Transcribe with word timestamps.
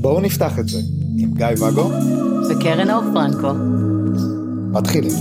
בואו 0.00 0.20
נפתח 0.20 0.58
את 0.58 0.68
זה 0.68 0.78
עם 1.18 1.30
גיא 1.34 1.46
ואגו 1.60 1.90
וקרן 2.50 2.90
אור 2.90 3.02
פרנקו. 3.14 3.52
מתחילים. 4.72 5.12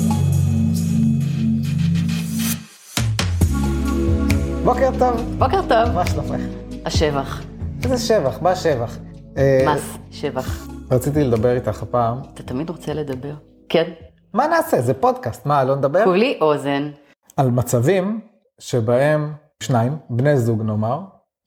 בוקר 4.64 4.90
טוב, 5.00 5.36
בוקר 5.38 5.62
טוב. 5.62 5.94
מה 5.96 6.08
שלומך? 6.08 6.42
השבח. 6.86 7.42
איזה 7.84 7.98
שבח, 7.98 8.42
מה 8.42 8.56
שבח? 8.56 8.98
אה, 9.38 9.66
מס, 9.76 9.98
שבח. 10.12 10.68
רציתי 10.92 11.24
לדבר 11.24 11.56
איתך 11.56 11.84
הפעם. 11.84 12.18
אתה 12.34 12.44
תמיד 12.44 12.70
רוצה 12.70 12.94
לדבר. 12.94 13.34
כן. 13.70 13.92
מה 14.34 14.48
נעשה? 14.48 14.82
זה 14.82 14.94
פודקאסט, 14.94 15.46
מה, 15.46 15.64
לא 15.64 15.76
נדבר? 15.76 16.04
כולי 16.04 16.38
אוזן, 16.42 16.92
על 17.38 17.52
מצבים 17.52 18.20
שבהם 18.60 19.34
שניים, 19.64 19.98
בני 20.10 20.38
זוג 20.38 20.62
נאמר, 20.62 21.00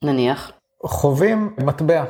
נניח. 0.03 0.51
חווים 0.85 1.55
מטבע, 1.57 2.03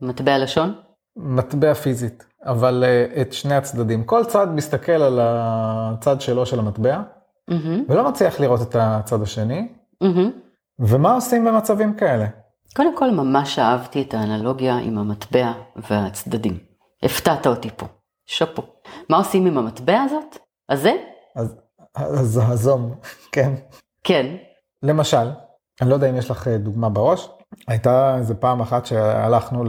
מטבע 0.00 0.38
לשון? 0.38 0.74
מטבע 1.16 1.74
פיזית, 1.74 2.24
אבל 2.44 2.84
אה, 2.86 3.22
את 3.22 3.32
שני 3.32 3.54
הצדדים. 3.54 4.04
כל 4.04 4.24
צד 4.24 4.54
מסתכל 4.54 4.92
על 4.92 5.18
הצד 5.22 6.20
שלו 6.20 6.46
של 6.46 6.58
המטבע, 6.58 7.02
מהמם, 7.48 7.84
ולא 7.88 8.08
מצליח 8.08 8.40
לראות 8.40 8.62
את 8.62 8.76
הצד 8.78 9.22
השני, 9.22 9.68
מהמם. 10.00 10.30
ומה 10.78 11.14
עושים 11.14 11.44
במצבים 11.44 11.94
כאלה? 11.94 12.26
קודם 12.76 12.96
כל, 12.96 13.10
ממש 13.10 13.58
אהבתי 13.58 14.02
את 14.02 14.14
האנלוגיה 14.14 14.76
עם 14.76 14.98
המטבע 14.98 15.52
והצדדים. 15.76 16.58
הפתעת 17.02 17.46
אותי 17.46 17.70
פה. 17.76 17.86
שאפו. 18.26 18.62
מה 19.08 19.16
עושים 19.16 19.46
עם 19.46 19.58
המטבע 19.58 20.00
הזאת? 20.02 20.38
הזה? 20.68 20.92
אז, 21.36 21.56
אז 21.94 22.40
הזום, 22.48 22.94
כן. 23.32 23.52
כן. 24.04 24.36
למשל, 24.82 25.30
אני 25.80 25.90
לא 25.90 25.94
יודע 25.94 26.10
אם 26.10 26.16
יש 26.16 26.30
לך 26.30 26.48
אה, 26.48 26.58
דוגמה 26.58 26.88
בראש, 26.88 27.28
הייתה 27.68 28.16
איזה 28.18 28.34
פעם 28.34 28.60
אחת 28.60 28.86
שהלכנו 28.86 29.64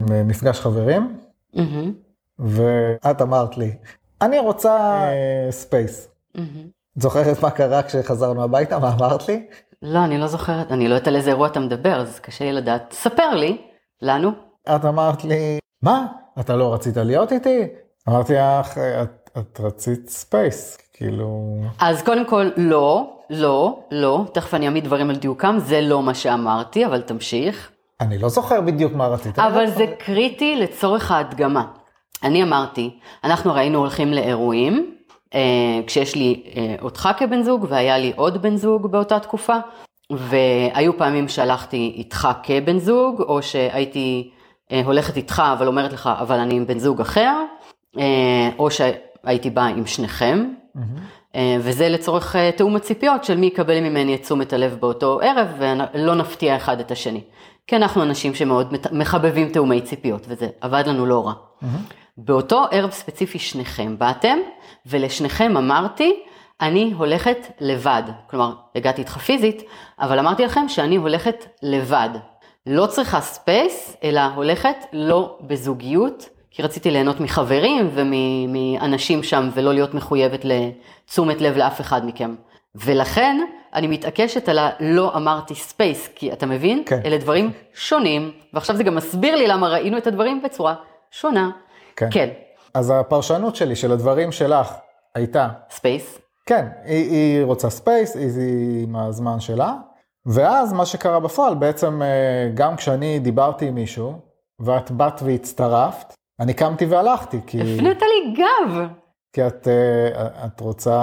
למפגש 0.00 0.60
חברים, 0.60 1.18
מהמם, 1.54 1.92
ואת 2.38 3.22
אמרת 3.22 3.58
לי, 3.58 3.72
אני 4.22 4.38
רוצה 4.38 4.76
אה, 4.78 5.46
space. 5.50 6.08
מהמם. 6.34 6.68
זוכרת 6.96 7.42
מה 7.42 7.50
קרה 7.50 7.82
כשחזרנו 7.82 8.44
הביתה? 8.44 8.78
מה 8.78 8.94
אמרת 8.94 9.28
לי? 9.28 9.46
לא, 9.82 10.04
אני 10.04 10.18
לא 10.18 10.26
זוכרת, 10.26 10.72
אני 10.72 10.88
לא 10.88 10.94
יודעת 10.94 11.08
על 11.08 11.16
איזה 11.16 11.30
אירוע 11.30 11.46
אתה 11.46 11.60
מדבר, 11.60 12.00
אז 12.00 12.18
קשה 12.20 12.44
לי 12.44 12.52
לדעת. 12.52 12.92
ספר 12.92 13.34
לי, 13.34 13.62
לנו. 14.02 14.30
את 14.76 14.84
אמרת 14.84 15.24
לי, 15.24 15.58
מה? 15.82 16.06
אתה 16.40 16.56
לא 16.56 16.74
רצית 16.74 16.96
להיות 16.96 17.32
איתי? 17.32 17.66
אמרתי 18.08 18.34
לך, 18.60 18.78
את, 18.78 19.30
את 19.38 19.60
רצית 19.60 20.08
space, 20.08 20.78
כאילו... 20.92 21.60
אז 21.80 22.02
קודם 22.02 22.26
כל, 22.26 22.50
לא, 22.56 23.17
לא, 23.30 23.80
לא, 23.90 24.24
תכף 24.32 24.54
אני 24.54 24.66
אעמיד 24.66 24.84
דברים 24.84 25.10
על 25.10 25.16
דיוקם, 25.16 25.56
זה 25.58 25.80
לא 25.80 26.02
מה 26.02 26.14
שאמרתי, 26.14 26.86
אבל 26.86 27.00
תמשיך. 27.00 27.70
אני 28.00 28.18
לא 28.18 28.28
זוכר 28.28 28.60
בדיוק 28.60 28.92
מה 28.92 29.06
רצית. 29.06 29.38
אני 29.38 29.48
אבל 29.48 29.60
לא 29.60 29.70
זה 29.70 29.74
זוכר. 29.74 29.94
קריטי 29.98 30.56
לצורך 30.56 31.10
ההדגמה. 31.10 31.64
אני 32.24 32.42
אמרתי, 32.42 32.90
אנחנו 33.24 33.54
היינו 33.54 33.78
הולכים 33.78 34.12
לאירועים, 34.12 34.94
אה, 35.34 35.40
כשיש 35.86 36.14
לי 36.14 36.42
אה, 36.56 36.74
אותך 36.82 37.08
כבן 37.18 37.42
זוג 37.42 37.66
והיה 37.68 37.98
לי 37.98 38.12
עוד 38.16 38.42
בן 38.42 38.56
זוג 38.56 38.86
באותה 38.92 39.20
תקופה, 39.20 39.56
והיו 40.12 40.98
פעמים 40.98 41.28
שהלכתי 41.28 41.92
איתך 41.96 42.28
כבן 42.42 42.78
זוג, 42.78 43.22
או 43.22 43.42
שהייתי 43.42 44.30
אה, 44.72 44.82
הולכת 44.84 45.16
איתך 45.16 45.42
אבל 45.52 45.66
אומרת 45.66 45.92
לך, 45.92 46.10
אבל 46.20 46.38
אני 46.38 46.54
עם 46.54 46.66
בן 46.66 46.78
זוג 46.78 47.00
אחר, 47.00 47.44
אה, 47.98 48.50
או 48.58 48.68
שהייתי 48.70 49.50
באה 49.50 49.66
עם 49.66 49.86
שניכם, 49.86 50.48
מהמם. 50.74 50.98
אה, 51.34 51.56
וזה 51.60 51.88
לצורך 51.88 52.36
אה, 52.36 52.50
תיאום 52.52 52.76
הציפיות 52.76 53.24
של 53.24 53.36
מי 53.36 53.46
יקבל 53.46 53.80
ממני 53.80 54.14
את 54.14 54.22
תשומת 54.22 54.52
הלב 54.52 54.76
באותו 54.80 55.20
ערב, 55.22 55.48
ולא 55.58 56.14
נפתיע 56.14 56.56
אחד 56.56 56.80
את 56.80 56.90
השני. 56.90 57.20
כי 57.66 57.76
אנחנו 57.76 58.02
אנשים 58.02 58.34
שמאוד 58.34 58.74
מחבבים 58.92 59.48
תיאומי 59.48 59.80
ציפיות, 59.80 60.26
וזה 60.28 60.48
עבד 60.60 60.84
לנו 60.86 61.06
לא 61.06 61.26
רע. 61.26 61.32
מהמם. 61.62 61.76
באותו 62.18 62.64
ערב 62.70 62.90
ספציפי 62.90 63.38
שניכם 63.38 63.98
באתם, 63.98 64.38
ולשניכם 64.86 65.56
אמרתי, 65.56 66.22
אני 66.60 66.92
הולכת 66.96 67.46
לבד. 67.60 68.02
כלומר, 68.30 68.52
הגעתי 68.74 69.00
איתך 69.00 69.18
פיזית, 69.18 69.62
אבל 70.00 70.18
אמרתי 70.18 70.44
לכם 70.44 70.68
שאני 70.68 70.96
הולכת 70.96 71.44
לבד. 71.62 72.08
לא 72.66 72.86
צריכה 72.86 73.20
space, 73.20 73.96
אלא 74.04 74.20
הולכת 74.34 74.76
לא 74.92 75.38
בזוגיות, 75.40 76.28
כי 76.58 76.62
רציתי 76.62 76.90
ליהנות 76.90 77.20
מחברים 77.20 77.90
ומאנשים 77.92 79.22
שם, 79.22 79.48
ולא 79.54 79.74
להיות 79.74 79.94
מחויבת 79.94 80.44
לתשומת 80.44 81.40
לב 81.40 81.56
לאף 81.56 81.80
אחד 81.80 82.06
מכם. 82.06 82.34
ולכן, 82.74 83.40
אני 83.74 83.86
מתעקשת 83.86 84.48
על 84.48 84.58
הלא 84.58 85.16
אמרתי 85.16 85.54
space, 85.54 86.08
כי 86.14 86.32
אתה 86.32 86.46
מבין? 86.46 86.82
כן. 86.86 87.00
אלה 87.04 87.18
דברים 87.18 87.52
שונים, 87.74 88.32
ועכשיו 88.54 88.76
זה 88.76 88.82
גם 88.82 88.94
מסביר 88.94 89.36
לי 89.36 89.46
למה 89.46 89.68
ראינו 89.68 89.98
את 89.98 90.06
הדברים 90.06 90.42
בצורה 90.42 90.74
שונה. 91.10 91.50
כן. 91.96 92.08
כן, 92.10 92.28
אז 92.74 92.92
הפרשנות 92.96 93.56
שלי 93.56 93.76
של 93.76 93.92
הדברים 93.92 94.32
שלך 94.32 94.74
הייתה, 95.14 95.48
space. 95.70 96.18
כן, 96.46 96.66
היא, 96.84 97.10
היא 97.10 97.44
רוצה 97.44 97.70
space, 97.70 98.16
היא, 98.16 98.30
היא 98.40 98.82
עם 98.82 98.96
הזמן 98.96 99.40
שלה, 99.40 99.74
ואז 100.26 100.72
מה 100.72 100.86
שקרה 100.86 101.20
בפועל, 101.20 101.54
בעצם 101.54 102.02
אה, 102.02 102.50
גם 102.54 102.76
כשאני 102.76 103.18
דיברתי 103.18 103.66
עם 103.68 103.74
מישהו, 103.74 104.12
ואת 104.60 104.90
באת 104.90 105.22
והצטרפת, 105.22 106.17
אני 106.40 106.54
קמתי 106.54 106.84
והלכתי, 106.84 107.40
כי, 107.46 107.60
הפנית 107.60 108.02
לי 108.02 108.34
גב. 108.34 108.86
כי 109.32 109.46
את, 109.46 109.68
אה, 109.68 110.26
את 110.46 110.60
רוצה 110.60 110.98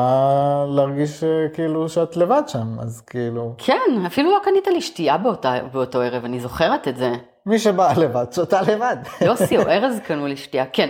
להרגיש 0.68 1.24
אה, 1.24 1.30
כאילו 1.54 1.90
שאת 1.90 2.18
לבד 2.18 2.42
שם, 2.48 2.80
אז 2.80 3.02
כאילו, 3.02 3.54
כן, 3.58 4.06
אפילו 4.08 4.32
לא 4.32 4.40
קנית 4.44 4.68
לי 4.68 4.82
שתייה 4.82 5.18
באותה, 5.18 5.54
באותו 5.72 6.02
ערב, 6.02 6.26
אני 6.26 6.40
זוכרת 6.40 6.88
את 6.88 6.98
זה. 6.98 7.12
מי 7.46 7.60
שבא 7.60 7.94
לבד, 7.98 8.26
שותה 8.32 8.62
לבד. 8.62 8.98
יוסי 9.22 9.58
או 9.58 9.62
ארז 9.62 10.00
קנו 10.08 10.28
לי 10.28 10.38
שתייה, 10.38 10.66
כן. 10.74 10.88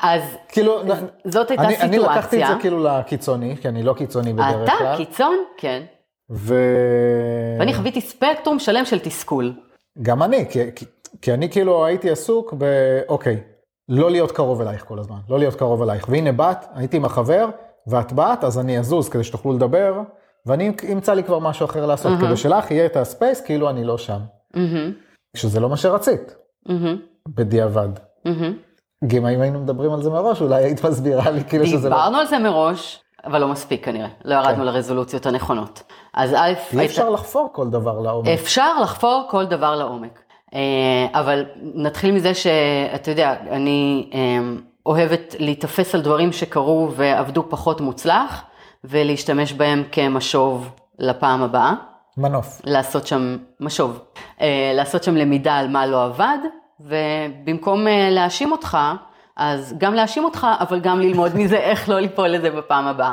אז 0.00 0.22
כאילו, 0.48 0.82
זאת 1.24 1.50
הייתה 1.50 1.64
אני, 1.64 1.74
סיטואציה. 1.74 1.98
אני 1.98 1.98
לקחתי 1.98 2.42
את 2.42 2.48
זה 2.48 2.54
כאילו 2.60 2.84
לקיצוני, 2.84 3.56
כי 3.56 3.68
אני 3.68 3.82
לא 3.82 3.94
קיצוני 3.94 4.32
בדרך 4.32 4.64
אתה 4.64 4.72
כלל. 4.78 4.96
קיצון? 4.96 5.36
כן. 5.56 5.82
ו... 6.30 6.54
ואני 7.58 7.74
חוויתי 7.74 8.00
ספקטרום 8.00 8.58
שלם 8.58 8.84
של 8.84 8.98
תסכול. 8.98 9.52
גם 10.02 10.22
אני, 10.22 10.46
כי, 10.50 10.60
כי, 10.74 10.84
כי 11.22 11.32
אני 11.32 11.50
כאילו 11.50 11.86
הייתי 11.86 12.10
עסוק 12.10 12.54
ב... 12.58 12.64
אוקיי, 13.08 13.40
לא 13.88 14.10
להיות 14.10 14.32
קרוב 14.32 14.60
אלייך 14.60 14.84
כל 14.84 14.98
הזמן, 14.98 15.18
לא 15.28 15.38
להיות 15.38 15.54
קרוב 15.54 15.82
אלייך. 15.82 16.08
והנה 16.08 16.32
באת, 16.32 16.64
הייתי 16.74 16.96
עם 16.96 17.04
החבר, 17.04 17.48
ואת 17.86 18.12
באת, 18.12 18.44
אז 18.44 18.58
אני 18.58 18.78
אזוז 18.78 19.08
כדי 19.08 19.24
שתוכלו 19.24 19.52
לדבר, 19.52 20.00
ואני 20.46 20.72
אמצא 20.92 21.14
לי 21.14 21.24
כבר 21.24 21.38
משהו 21.38 21.66
אחר 21.66 21.86
לעשות, 21.86 22.12
אהה. 22.12 22.20
כדי 22.20 22.36
שלך 22.36 22.70
יהיה 22.70 22.86
את 22.86 22.96
הספייס, 22.96 23.40
כאילו 23.40 23.70
אני 23.70 23.84
לא 23.84 23.98
שם. 23.98 24.18
מהמם, 24.54 24.92
שזה 25.36 25.60
לא 25.60 25.68
מה 25.68 25.76
שרצית, 25.76 26.34
מהמם, 26.66 26.96
בדיעבד. 27.28 27.88
מהמם. 28.24 28.52
גם 29.06 29.26
אם 29.26 29.40
היינו 29.40 29.60
מדברים 29.60 29.92
על 29.92 30.02
זה 30.02 30.10
מראש, 30.10 30.42
אולי 30.42 30.64
היית 30.64 30.84
מסבירה 30.84 31.30
לי 31.30 31.44
כאילו 31.44 31.66
שזה 31.66 31.88
לא... 31.88 31.96
דיברנו 31.96 32.18
על 32.18 32.26
זה 32.26 32.38
מראש, 32.38 33.00
אבל 33.24 33.40
לא 33.40 33.48
מספיק 33.48 33.84
כנראה. 33.84 34.08
לא 34.24 34.34
ירדנו 34.34 34.56
כן. 34.56 34.62
לרזולוציות 34.62 35.26
הנכונות. 35.26 35.82
אז 36.14 36.34
א', 36.34 36.52
אי 36.78 36.86
אפשר 36.86 37.10
לחפור 37.10 37.48
כל 37.52 37.68
דבר 37.68 38.00
לעומק. 38.00 38.28
אפשר 38.28 38.80
לחפור 38.82 39.26
כל 39.30 39.44
דבר 39.44 39.76
לעומק. 39.76 40.22
אה, 40.56 41.20
אבל 41.20 41.44
נתחיל 41.74 42.14
מזה 42.14 42.34
שאתה 42.34 43.10
יודע, 43.10 43.34
אני 43.50 44.10
אה, 44.14 44.18
אוהבת 44.86 45.34
להיתפס 45.38 45.94
על 45.94 46.00
דברים 46.00 46.32
שקרו 46.32 46.90
ועבדו 46.96 47.44
פחות 47.48 47.80
מוצלח, 47.80 48.42
ולהשתמש 48.84 49.52
בהם 49.52 49.82
כמשוב 49.92 50.70
לפעם 50.98 51.42
הבאה. 51.42 51.72
מנוף. 52.16 52.60
לעשות 52.64 53.06
שם 53.06 53.36
משוב, 53.60 54.00
אה, 54.40 54.72
לעשות 54.74 55.04
שם 55.04 55.16
למידה 55.16 55.56
על 55.56 55.68
מה 55.68 55.86
לא 55.86 56.04
עבד, 56.04 56.38
ובמקום 56.80 57.86
להאשים 58.10 58.52
אותך, 58.52 58.78
אז 59.36 59.74
גם 59.78 59.94
להאשים 59.94 60.24
אותך, 60.24 60.46
אבל 60.60 60.80
גם 60.80 61.00
ללמוד 61.00 61.36
מזה 61.38 61.56
איך 61.56 61.88
לא 61.88 62.00
ליפול 62.00 62.28
לזה 62.28 62.50
בפעם 62.50 62.86
הבאה. 62.86 63.12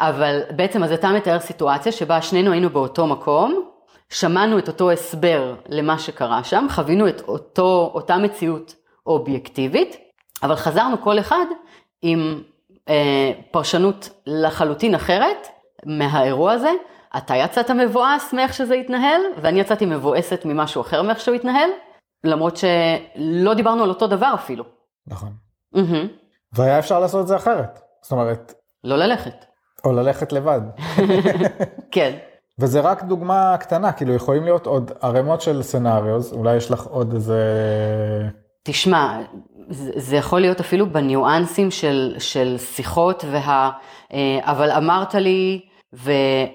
אבל 0.00 0.40
בעצם 0.56 0.84
אז 0.84 0.92
אתה 0.92 1.12
מתאר 1.12 1.40
סיטואציה 1.40 1.92
שבה 1.92 2.22
שנינו 2.22 2.52
היינו 2.52 2.70
באותו 2.70 3.06
מקום, 3.06 3.71
שמענו 4.12 4.58
את 4.58 4.68
אותו 4.68 4.90
הסבר 4.90 5.54
למה 5.68 5.98
שקרה 5.98 6.44
שם, 6.44 6.66
חווינו 6.70 7.08
את 7.08 7.20
אותו, 7.20 7.90
אותה 7.94 8.16
מציאות 8.16 8.74
אובייקטיבית, 9.06 9.96
אבל 10.42 10.56
חזרנו 10.56 11.00
כל 11.00 11.18
אחד 11.18 11.44
עם 12.02 12.42
אה, 12.88 13.32
פרשנות 13.50 14.10
לחלוטין 14.26 14.94
אחרת 14.94 15.46
מהאירוע 15.86 16.52
הזה. 16.52 16.70
אתה 17.16 17.36
יצאת 17.36 17.70
מבואס 17.70 18.32
מאיך 18.32 18.54
שזה 18.54 18.74
התנהל, 18.74 19.20
ואני 19.42 19.60
יצאתי 19.60 19.86
מבואסת 19.86 20.40
ממשהו 20.44 20.80
אחר 20.80 21.02
מאיך 21.02 21.20
שהוא 21.20 21.34
התנהל, 21.34 21.70
למרות 22.24 22.56
שלא 22.56 23.54
דיברנו 23.54 23.82
על 23.82 23.88
אותו 23.88 24.06
דבר 24.06 24.32
אפילו. 24.34 24.64
נכון. 25.06 25.32
מהמם. 25.72 26.08
והיה 26.52 26.78
אפשר 26.78 27.00
לעשות 27.00 27.22
את 27.22 27.26
זה 27.28 27.36
אחרת. 27.36 27.80
זאת 28.02 28.12
אומרת, 28.12 28.54
לא 28.84 28.96
ללכת. 28.96 29.44
או 29.84 29.92
ללכת 29.92 30.32
לבד. 30.32 30.60
כן. 31.90 32.18
וזה 32.58 32.80
רק 32.80 33.02
דוגמה 33.02 33.56
קטנה, 33.60 33.92
כאילו 33.92 34.14
יכולים 34.14 34.44
להיות 34.44 34.66
עוד 34.66 34.90
ערימות 35.00 35.40
של 35.40 35.62
סצנריוז, 35.62 36.32
אולי 36.32 36.56
יש 36.56 36.70
לך 36.70 36.86
עוד 36.86 37.14
איזה... 37.14 37.38
תשמע, 38.62 39.18
זה 39.96 40.16
יכול 40.16 40.40
להיות 40.40 40.60
אפילו 40.60 40.86
בניואנסים 40.86 41.70
של, 41.70 42.14
של 42.18 42.56
שיחות, 42.58 43.24
וה, 43.30 43.70
אה, 44.12 44.38
אבל 44.42 44.70
אמרת 44.70 45.14
לי 45.14 45.60
ו, 45.94 46.10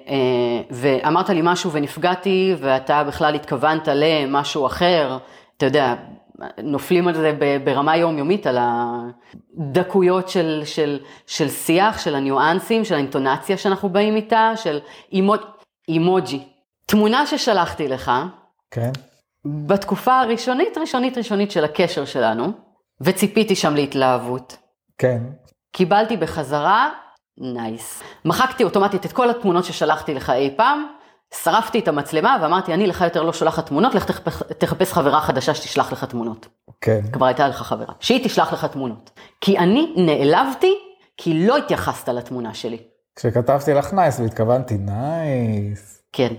אה, 0.07 0.61
ואמרת 0.71 1.29
לי 1.29 1.41
משהו 1.44 1.71
ונפגעתי, 1.71 2.55
ואתה 2.59 3.03
בכלל 3.03 3.35
התכוונת 3.35 3.88
למשהו 3.94 4.65
אחר, 4.65 5.17
אתה 5.57 5.65
יודע, 5.65 5.95
נופלים 6.63 7.07
על 7.07 7.13
זה 7.13 7.38
ברמה 7.63 7.97
יומיומית, 7.97 8.47
על 8.47 8.57
הדקויות 8.61 10.29
של, 10.29 10.61
של, 10.65 10.99
של 11.27 11.49
שיח, 11.49 11.99
של 11.99 12.15
הניואנסים, 12.15 12.85
של 12.85 12.95
האינטונציה 12.95 13.57
שאנחנו 13.57 13.89
באים 13.89 14.15
איתה, 14.15 14.51
של 14.55 14.79
אימו, 15.11 15.33
אימוג'י. 15.89 16.43
תמונה 16.85 17.27
ששלחתי 17.27 17.87
לך, 17.87 18.11
כן. 18.71 18.91
בתקופה 19.45 20.19
הראשונית, 20.19 20.77
ראשונית, 20.77 21.17
ראשונית 21.17 21.51
של 21.51 21.63
הקשר 21.63 22.05
שלנו, 22.05 22.51
וציפיתי 23.01 23.55
שם 23.55 23.75
להתלהבות. 23.75 24.57
כן. 24.97 25.21
קיבלתי 25.71 26.17
בחזרה, 26.17 26.89
nice. 27.38 28.03
מחקתי 28.25 28.63
אוטומטית 28.63 29.05
את 29.05 29.11
כל 29.11 29.29
התמונות 29.29 29.65
ששלחתי 29.65 30.13
לך 30.13 30.29
אי 30.29 30.53
פעם, 30.57 30.87
שרפתי 31.43 31.79
את 31.79 31.87
המצלמה 31.87 32.37
ואמרתי, 32.41 32.73
אני 32.73 32.87
לך 32.87 33.01
יותר 33.01 33.23
לא 33.23 33.33
שולחת 33.33 33.65
תמונות, 33.65 33.95
לך 33.95 34.05
תחפש, 34.05 34.43
תחפש 34.57 34.93
חברה 34.93 35.21
חדשה 35.21 35.53
שתשלח 35.53 35.91
לך 35.91 36.03
תמונות. 36.03 36.47
כן. 36.81 37.01
כבר 37.11 37.25
הייתה 37.25 37.47
לך 37.47 37.61
חברה, 37.61 37.93
שהיא 37.99 38.25
תשלח 38.25 38.53
לך 38.53 38.65
תמונות. 38.65 39.11
כי 39.41 39.57
אני 39.57 39.93
נעלבתי, 39.97 40.73
כי 41.17 41.47
לא 41.47 41.57
התייחסת 41.57 42.09
לתמונה 42.09 42.53
שלי. 42.53 42.77
כשכתבתי 43.17 43.73
לך 43.73 43.93
nice 43.94 44.19
והתכוונתי 44.19 44.77
nice, 44.77 46.03
כן, 46.13 46.33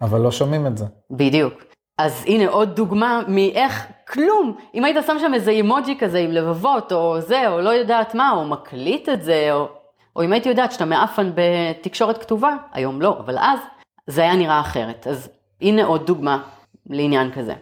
אבל 0.00 0.20
לא 0.20 0.30
שומעים 0.30 0.66
את 0.66 0.78
זה. 0.78 0.84
בדיוק. 1.10 1.54
אז 1.98 2.24
הנה 2.26 2.48
עוד 2.48 2.76
דוגמה 2.76 3.22
מאיך 3.28 3.86
כלום, 4.08 4.56
אם 4.74 4.84
היית 4.84 4.96
שם 5.06 5.16
שם 5.20 5.34
איזה 5.34 5.50
אימוג'י 5.50 5.98
כזה 6.00 6.18
עם 6.18 6.30
לבבות 6.30 6.92
או 6.92 7.20
זה, 7.20 7.48
או 7.48 7.60
לא 7.60 7.70
יודעת 7.70 8.14
מה, 8.14 8.30
או 8.30 8.44
מקליט 8.44 9.08
את 9.08 9.22
זה, 9.22 9.48
או, 9.52 9.68
או 10.16 10.24
אם 10.24 10.32
הייתי 10.32 10.48
יודעת 10.48 10.72
שאתה 10.72 10.84
מעפן 10.84 11.32
בתקשורת 11.34 12.18
כתובה, 12.18 12.56
היום 12.72 13.02
לא, 13.02 13.18
אבל 13.18 13.38
אז 13.38 13.58
זה 14.06 14.22
היה 14.22 14.36
נראה 14.36 14.60
אחרת. 14.60 15.06
אז 15.06 15.28
הנה 15.60 15.84
עוד 15.84 16.06
דוגמה 16.06 16.42
לעניין 16.86 17.32
כזה. 17.32 17.54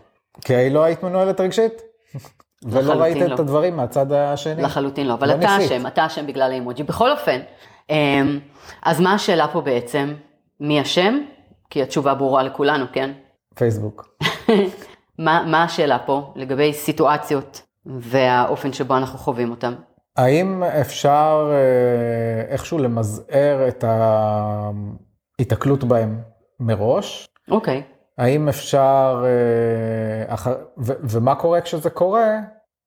כי 0.44 0.70
לא 0.70 0.82
היית 0.82 1.02
מנוהלת 1.02 1.40
רגשית? 1.40 1.72
ולא 2.64 2.92
ראית 2.92 3.16
לא. 3.16 3.34
את 3.34 3.40
הדברים 3.40 3.76
מהצד 3.76 4.12
השני? 4.12 4.62
לחלוטין 4.62 5.06
לא, 5.06 5.14
אבל 5.14 5.28
לא 5.28 5.34
אתה. 5.34 5.58
אשם, 5.58 5.86
אתה 5.86 6.06
אשם 6.06 6.26
בגלל 6.26 6.50
האימוג'י. 6.50 6.82
בכל 6.82 7.10
אופן, 7.10 7.40
אז 8.82 9.00
מה 9.00 9.14
השאלה 9.14 9.48
פה 9.48 9.60
בעצם? 9.60 10.14
מי 10.60 10.82
אשם? 10.82 11.18
כי 11.70 11.82
התשובה 11.82 12.14
ברורה 12.14 12.42
לכולנו, 12.42 12.84
כן? 12.92 13.10
פייסבוק. 13.54 14.08
מה, 15.18 15.44
מה 15.46 15.64
השאלה 15.64 15.98
פה 15.98 16.32
לגבי 16.36 16.72
סיטואציות 16.72 17.62
והאופן 17.86 18.72
שבו 18.72 18.96
אנחנו 18.96 19.18
חווים 19.18 19.50
אותן? 19.50 19.74
האם 20.16 20.62
אפשר 20.62 21.50
אה, 21.52 22.52
איכשהו 22.52 22.78
למזער 22.78 23.68
את 23.68 23.84
ההיתקלות 25.38 25.84
בהם 25.84 26.18
מראש? 26.60 27.28
אוקיי, 27.50 27.82
האם 28.18 28.48
אפשר, 28.48 29.24
אה, 29.24 30.34
אח... 30.34 30.46
ו- 30.78 31.00
ומה 31.02 31.34
קורה 31.34 31.60
כשזה 31.60 31.90
קורה, 31.90 32.38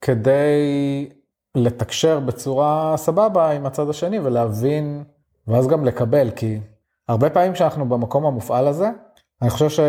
כדי 0.02 1.10
לתקשר 1.56 2.20
בצורה 2.20 2.94
סבבה 2.98 3.52
עם 3.52 3.66
הצד 3.66 3.90
השני 3.90 4.20
ולהבין, 4.20 5.04
ואז 5.48 5.68
גם 5.68 5.86
לקבל, 5.86 6.32
כי 6.32 6.60
הרבה 7.08 7.30
פעמים 7.30 7.54
כשאנחנו 7.54 7.90
במקום 7.90 8.26
המופעל 8.26 8.68
הזה, 8.68 8.90
אני 9.42 9.50
חושב 9.50 9.70
ש... 9.70 9.80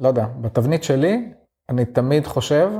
לא 0.00 0.08
יודע, 0.08 0.26
בתבנית 0.40 0.84
שלי, 0.84 1.32
אני 1.68 1.84
תמיד 1.84 2.26
חושב, 2.26 2.70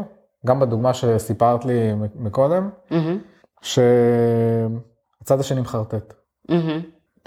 גם 0.46 0.60
בדוגמה 0.60 0.94
שסיפרת 0.94 1.64
לי 1.64 1.92
מקודם, 2.14 2.70
מהמם, 2.90 3.18
שהצד 3.62 5.40
השני 5.40 5.60
מחרטט. 5.60 6.14
מהמם. 6.48 6.80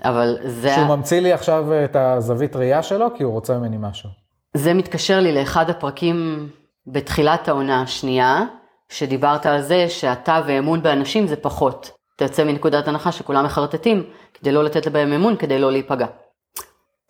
אבל 0.04 0.38
זה, 0.46 0.70
שהוא 0.76 0.96
ממציא 0.96 1.20
לי 1.20 1.34
עכשיו 1.34 1.66
את 1.86 1.96
הזווית 1.96 2.56
ראייה 2.56 2.84
שלו, 2.84 3.08
כי 3.16 3.24
הוא 3.24 3.34
רוצה 3.34 3.58
ממני 3.58 3.78
משהו. 3.80 4.10
זה 4.54 4.74
מתקשר 4.74 5.20
לי 5.20 5.36
לאחד 5.36 5.70
הפרקים 5.70 6.50
בתחילת 6.88 7.48
העונה 7.48 7.82
השנייה, 7.82 8.42
שדיברת 8.90 9.46
על 9.46 9.62
זה 9.62 9.90
שאתה 9.90 10.42
ואמון 10.48 10.84
באנשים 10.84 11.28
זה 11.28 11.36
פחות. 11.36 11.92
אתה 12.16 12.26
יוצא 12.26 12.44
מנקודת 12.44 12.88
הנחה 12.88 13.12
שכולם 13.12 13.46
מחרטטים 13.46 14.04
כדי 14.34 14.52
לא 14.52 14.64
לתת 14.64 14.88
בהם 14.88 15.14
אמון, 15.14 15.38
כדי 15.38 15.60
לא 15.60 15.72
להיפגע. 15.72 16.08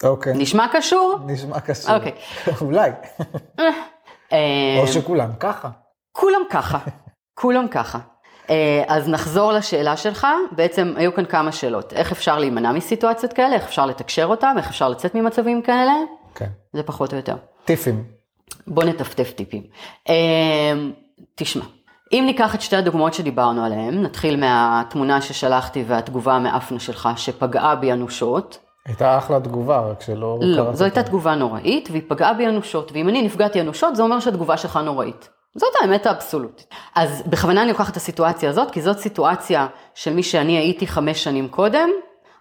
אוקיי. 0.03 0.33
נשמע 0.35 0.65
קשור? 0.73 1.15
נשמע 1.25 1.59
קשור. 1.59 1.95
אוקיי. 1.95 2.11
אולי. 2.61 2.91
אה, 4.33 4.77
או 4.79 4.87
שכולם 4.87 5.31
ככה. 5.39 5.69
כולם 6.11 6.41
ככה, 6.49 6.79
כולם 7.33 7.67
ככה. 7.67 7.99
אה, 8.49 8.83
אז 8.87 9.09
נחזור 9.09 9.51
לשאלה 9.51 9.97
שלך, 9.97 10.27
בעצם 10.51 10.93
היו 10.97 11.13
כאן 11.13 11.25
כמה 11.25 11.51
שאלות. 11.51 11.93
איך 11.93 12.11
אפשר 12.11 12.39
להימנע 12.39 12.71
מסיטואציות 12.71 13.33
כאלה, 13.33 13.55
איך 13.55 13.63
אפשר 13.63 13.85
לתקשר 13.85 14.25
אותם, 14.25 14.55
איך 14.57 14.67
אפשר 14.67 14.89
לצאת 14.89 15.15
ממצבים 15.15 15.61
כאלה, 15.61 15.93
כן. 16.35 16.49
זה 16.73 16.83
פחות 16.83 17.11
או 17.11 17.17
יותר. 17.17 17.35
טיפים. 17.65 18.03
בוא 18.67 18.83
נטפטף 18.83 19.31
טיפים. 19.31 19.63
תשמע, 21.35 21.65
אם 22.11 22.23
ניקח 22.25 22.55
את 22.55 22.61
שתי 22.61 22.75
הדוגמאות 22.75 23.13
שדיברנו 23.13 23.65
עליהן, 23.65 24.03
נתחיל 24.03 24.39
מהתמונה 24.39 25.21
ששלחתי 25.21 25.83
והתגובה 25.87 26.33
המאפנה 26.33 26.79
שלך 26.79 27.09
שפגעה 27.15 27.75
בי 27.75 27.93
אנושות. 27.93 28.57
הייתה 28.85 29.17
אחלה 29.17 29.39
תגובה, 29.39 29.79
רק 29.79 30.01
שלא 30.01 30.37
לא, 30.41 30.73
זו 30.73 30.83
הייתה. 30.83 31.03
תגובה 31.03 31.35
נוראית 31.35 31.89
והיא 31.91 32.01
פגעה 32.07 32.33
בי 32.33 32.47
אנושות, 32.47 32.91
ואם 32.91 33.09
אני 33.09 33.21
נפגעתי 33.21 33.61
אנושות 33.61 33.95
זה 33.95 34.03
אומר 34.03 34.19
שהתגובה 34.19 34.57
שלך 34.57 34.77
נוראית. 34.77 35.29
זאת 35.55 35.69
האמת 35.81 36.05
האבסולוטית. 36.05 36.67
אז 36.95 37.23
בכוונה 37.25 37.61
אני 37.61 37.71
לוקחת 37.71 37.91
את 37.91 37.97
הסיטואציה 37.97 38.49
הזאת, 38.49 38.71
כי 38.71 38.81
זאת 38.81 38.99
סיטואציה 38.99 39.67
של 39.95 40.13
מי 40.13 40.23
שאני 40.23 40.57
הייתי 40.57 40.87
חמש 40.87 41.23
שנים 41.23 41.47
קודם, 41.47 41.89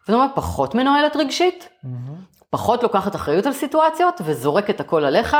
זאת 0.07 0.15
אומרת 0.15 0.31
פחות 0.35 0.75
מנוהלת 0.75 1.17
רגשית, 1.17 1.69
פחות 2.51 2.83
לוקחת 2.83 3.15
אחריות 3.15 3.47
על 3.47 3.53
סיטואציות 3.53 4.21
וזורקת 4.25 4.81
הכל 4.81 5.05
עליך, 5.05 5.37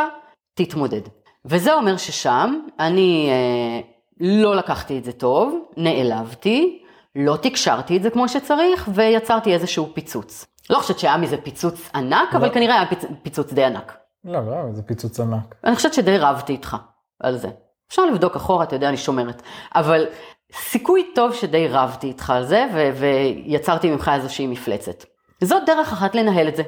תתמודד. 0.55 1.01
וזה 1.47 1.75
אומר 1.75 1.97
ששם 1.97 2.61
אני 2.81 3.29
אה, 3.31 3.81
לא 4.21 4.57
לקחתי 4.57 4.99
את 4.99 5.05
זה 5.05 5.13
טוב, 5.13 5.59
נעלבתי, 5.77 6.83
לא 7.17 7.37
תקשרתי 7.37 7.97
את 7.97 8.03
זה 8.03 8.11
כמו 8.11 8.29
שצריך 8.29 8.89
ויצרתי 8.95 9.55
איזשהו 9.55 9.91
פיצוץ. 9.95 10.47
לא 10.71 10.79
חושבת 10.79 10.99
שהיה 10.99 11.17
מזה 11.17 11.37
פיצוץ 11.37 11.91
ענק, 11.95 12.35
אבל 12.35 12.49
לא. 12.49 12.53
כנראה 12.53 12.75
היה 12.75 12.87
פיצ... 12.87 13.05
פיצוץ 13.23 13.53
די 13.53 13.65
ענק. 13.65 13.97
לא, 14.25 14.47
לא, 14.47 14.73
זה 14.73 14.83
פיצוץ 14.83 15.21
ענק. 15.21 15.55
אני 15.65 15.77
חושבת 15.77 15.95
שדי 15.95 16.19
רבתי 16.19 16.53
איתך 16.53 16.77
על 17.21 17.37
זה. 17.37 17.49
אפשר 17.89 18.05
לבדוק 18.05 18.37
אחורה, 18.37 18.65
אתה 18.65 18.77
יודע, 18.77 18.89
אני 18.89 18.97
שומרת. 18.97 19.43
אבל 19.75 20.07
סיכוי 20.53 21.11
טוב 21.15 21.35
שדי 21.35 21.69
רבתי 21.69 22.07
איתך 22.07 22.31
על 22.31 22.45
זה, 22.45 22.67
ו- 22.75 22.91
ויצרתי 22.97 23.91
ממך 23.91 24.11
איזושהי 24.15 24.47
מפלצת. 24.47 25.05
זאת 25.45 25.63
דרך 25.67 25.93
אחת 25.93 26.15
לנהל 26.15 26.49
את 26.49 26.57
זה, 26.57 26.63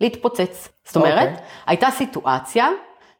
להתפוצץ. 0.00 0.68
זאת 0.84 0.96
אומרת, 0.96 1.28
אוקיי. 1.28 1.44
הייתה 1.66 1.90
סיטואציה 1.90 2.68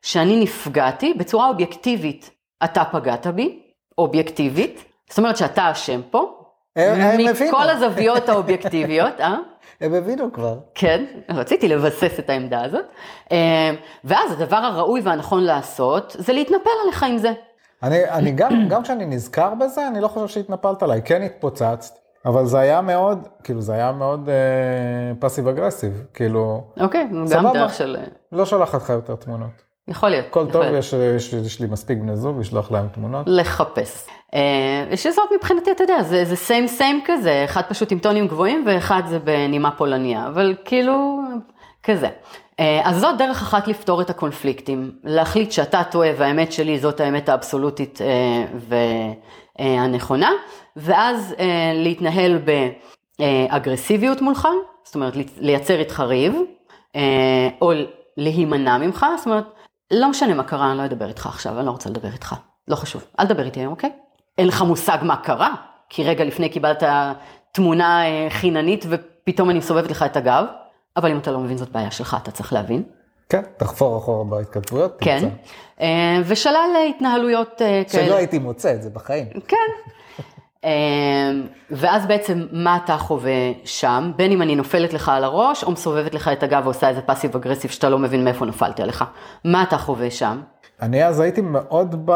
שאני 0.05 0.41
נפגעתי 0.41 1.15
בצורה 1.15 1.49
אובייקטיבית. 1.49 2.31
אתה 2.65 2.83
פגעת 2.85 3.27
בי, 3.27 3.63
אובייקטיבית, 3.99 4.85
זאת 5.09 5.19
אומרת 5.19 5.37
שאתה 5.37 5.71
אשם 5.71 6.01
פה, 6.11 6.41
הם 6.77 7.01
הם 7.01 7.29
הבינו. 7.29 7.49
מכל 7.49 7.71
הזוויות 7.71 8.29
האובייקטיביות, 8.29 9.21
אה? 9.21 9.37
הם 9.81 9.95
הבינו 9.95 10.33
כבר. 10.33 10.59
כן, 10.75 11.05
רציתי 11.29 11.69
לבסס 11.69 12.19
את 12.19 12.31
העמדה 12.31 12.65
הזאת. 12.65 12.85
אה, 13.33 13.71
ואז 14.05 14.33
הדבר 14.33 14.57
הראוי 14.57 15.01
והנכון 15.01 15.45
לעשות, 15.45 16.17
זה 16.19 16.33
להתנפל 16.33 16.71
עליך 16.83 17.03
עם 17.03 17.19
זה. 17.19 17.33
אני, 17.83 18.11
אני 18.11 18.31
גם, 18.31 18.69
גם 18.69 18.83
כשאני 18.83 19.07
נזכר 19.07 19.55
בזה, 19.55 19.89
אני 19.89 20.01
לא 20.01 20.09
חושב 20.09 20.29
שהתנפלת 20.29 20.83
עליי. 20.83 21.03
כן 21.05 21.23
התפוצצת, 21.23 21.95
אבל 22.27 22.47
זה 22.47 22.59
היה 22.59 22.81
מאוד, 22.81 23.29
כאילו, 23.45 23.61
זה 23.61 23.73
היה 23.73 23.93
מאוד 23.93 24.29
אה, 24.29 25.15
פאסיב 25.19 25.49
אגרסיב. 25.49 26.05
כאילו, 26.15 26.65
אוקיי, 26.81 27.09
גם. 27.31 27.53
דרך 27.53 27.75
של... 27.75 27.97
לא 28.33 28.47
שולחת 28.47 28.83
לך 28.83 28.91
יותר 28.91 29.15
תמונות. 29.15 29.74
יכול 29.89 30.09
להיות. 30.09 30.27
הכל 30.27 30.47
יכול 30.49 30.53
טוב. 30.53 30.75
יש, 30.75 30.93
יש, 30.93 31.33
יש 31.33 31.61
לי 31.61 31.67
מספיק 31.67 31.99
בני 31.99 32.17
זוג 32.17 32.41
לשלוח 32.41 32.73
להם 32.73 32.89
תמונות. 32.89 33.27
לחפש. 33.29 34.07
אה, 34.35 34.97
שזאת 34.97 35.25
מבחינתי, 35.37 35.71
אתה 35.71 35.85
יודע, 35.85 36.03
זה, 36.03 36.25
זה 36.25 36.37
סיים 36.37 36.67
סיים 36.67 37.01
כזה, 37.05 37.43
אחד 37.45 37.63
פשוט 37.69 37.93
עם 37.93 37.99
טונים 37.99 38.29
גבוהים 38.29 38.65
ואחד 38.67 39.03
זה 39.07 39.19
בנימה 39.19 39.71
פולניה, 39.71 40.27
אבל 40.27 40.55
כאילו, 40.65 41.21
כזה. 41.83 42.09
אה, 42.61 42.81
אז 42.85 43.01
זאת 43.01 43.19
דרך 43.19 43.43
אחת 43.43 43.69
לפתור 43.69 44.01
את 44.01 44.11
הקונפליקטים, 44.11 44.93
להחליט 45.05 45.53
שאתה 45.53 45.83
טועה 45.91 46.11
והאמת 46.19 46.53
שלי 46.53 46.79
זאת 46.79 47.01
האמת 47.01 47.29
האבסולוטית 47.29 48.01
אה, 48.03 48.45
והנכונה, 49.59 50.31
ואז 50.77 51.35
אה, 51.39 51.73
להתנהל 51.75 52.39
באגרסיביות 53.19 54.23
מולך, 54.23 54.49
זאת 54.85 54.95
אומרת 54.95 55.15
לייצר 55.39 55.79
איתך 55.79 56.01
ריב, 56.01 56.35
אה, 56.97 57.49
או 57.61 57.73
להימנע 58.17 58.79
ממך, 58.79 59.07
זאת 59.17 59.27
אומרת, 59.27 59.45
לא 59.91 60.11
משנה 60.11 60.35
מה 60.35 60.45
קרה, 60.45 60.71
אני 60.71 60.79
לא 60.79 60.85
אדבר 60.85 61.09
איתך 61.09 61.27
עכשיו, 61.27 61.59
אני 61.59 61.67
לא 61.67 61.71
רוצה 61.71 61.91
לדבר 61.91 62.13
איתך, 62.13 62.35
לא 62.69 62.77
חשוב, 62.77 63.05
אל 63.21 63.27
תדבר 63.27 63.45
איתי 63.45 63.61
היום, 63.61 63.73
אוקיי? 63.73 63.91
אין 64.39 64.47
לך 64.47 64.63
מושג 64.63 64.99
מה 65.03 65.17
קרה, 65.17 65.55
כי 65.89 66.05
רגע 66.05 66.25
לפני 66.25 66.49
קיבלת 66.49 66.83
תמונה 67.53 68.07
אה, 68.07 68.31
חיננית 68.31 68.85
ופתאום 68.89 69.51
אני 69.51 69.59
מסובבת 69.59 69.91
לך 69.91 70.03
את 70.03 70.17
הגב, 70.17 70.45
אבל 70.97 71.11
אם 71.11 71.19
אתה 71.19 71.31
לא 71.31 71.41
מבין 71.41 71.57
זאת 71.57 71.69
בעיה 71.69 71.91
שלך, 71.91 72.17
אתה 72.23 72.31
צריך 72.31 72.53
להבין. 72.53 72.83
כן, 73.29 73.43
תחפור 73.57 73.99
אחורה 73.99 74.25
בהתכתבויות. 74.25 74.97
כן, 75.01 75.19
תמצא. 75.19 75.35
אה, 75.81 76.23
ושלל 76.27 76.71
התנהלויות 76.91 77.63
אה, 77.63 77.83
כאלה. 77.91 78.07
שלא 78.07 78.15
הייתי 78.15 78.39
מוצא 78.39 78.75
את 78.75 78.83
זה 78.83 78.91
בחיים. 78.91 79.27
כן. 79.49 79.57
אמ, 80.65 81.47
ואז 81.71 82.07
בעצם 82.07 82.47
מה 82.53 82.79
אתה 82.85 82.97
חווה 82.97 83.53
שם, 83.65 84.13
בין 84.17 84.33
אם 84.33 84.43
אני 84.43 84.57
נופלת 84.57 84.93
לך 84.93 85.09
על 85.09 85.25
הראש, 85.25 85.65
או 85.65 85.71
מסובבת 85.71 86.15
לך 86.15 86.29
את 86.29 86.43
הגב 86.43 86.63
ועושה 86.65 86.89
איזה 86.89 87.03
פאסיב 87.03 87.37
אגרסיב 87.37 87.71
שאתה 87.71 87.89
לא 87.89 87.99
מבין 87.99 88.25
מאיפה 88.25 88.45
נפלתי 88.45 88.83
עליך. 88.83 89.05
מה 89.45 89.63
אתה 89.63 89.79
חווה 89.79 90.11
שם? 90.11 90.41
אני 90.83 91.05
אז 91.05 91.21
הייתי 91.21 91.41
מאוד 91.41 92.11
ב... 92.11 92.13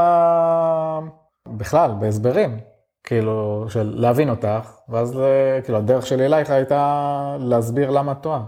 בכלל, 1.49 1.91
בהסברים, 2.01 2.59
כאילו, 3.05 3.65
של 3.69 3.95
להבין 3.97 4.31
אותך, 4.31 4.71
ואז 4.89 5.21
אה, 5.21 5.61
כאילו 5.65 5.79
הדרך 5.79 6.07
שלי 6.07 6.27
אלייך 6.27 6.51
הייתה 6.51 7.37
להסביר 7.41 7.91
למה 7.91 8.13
את 8.13 8.17
טועה. 8.21 8.41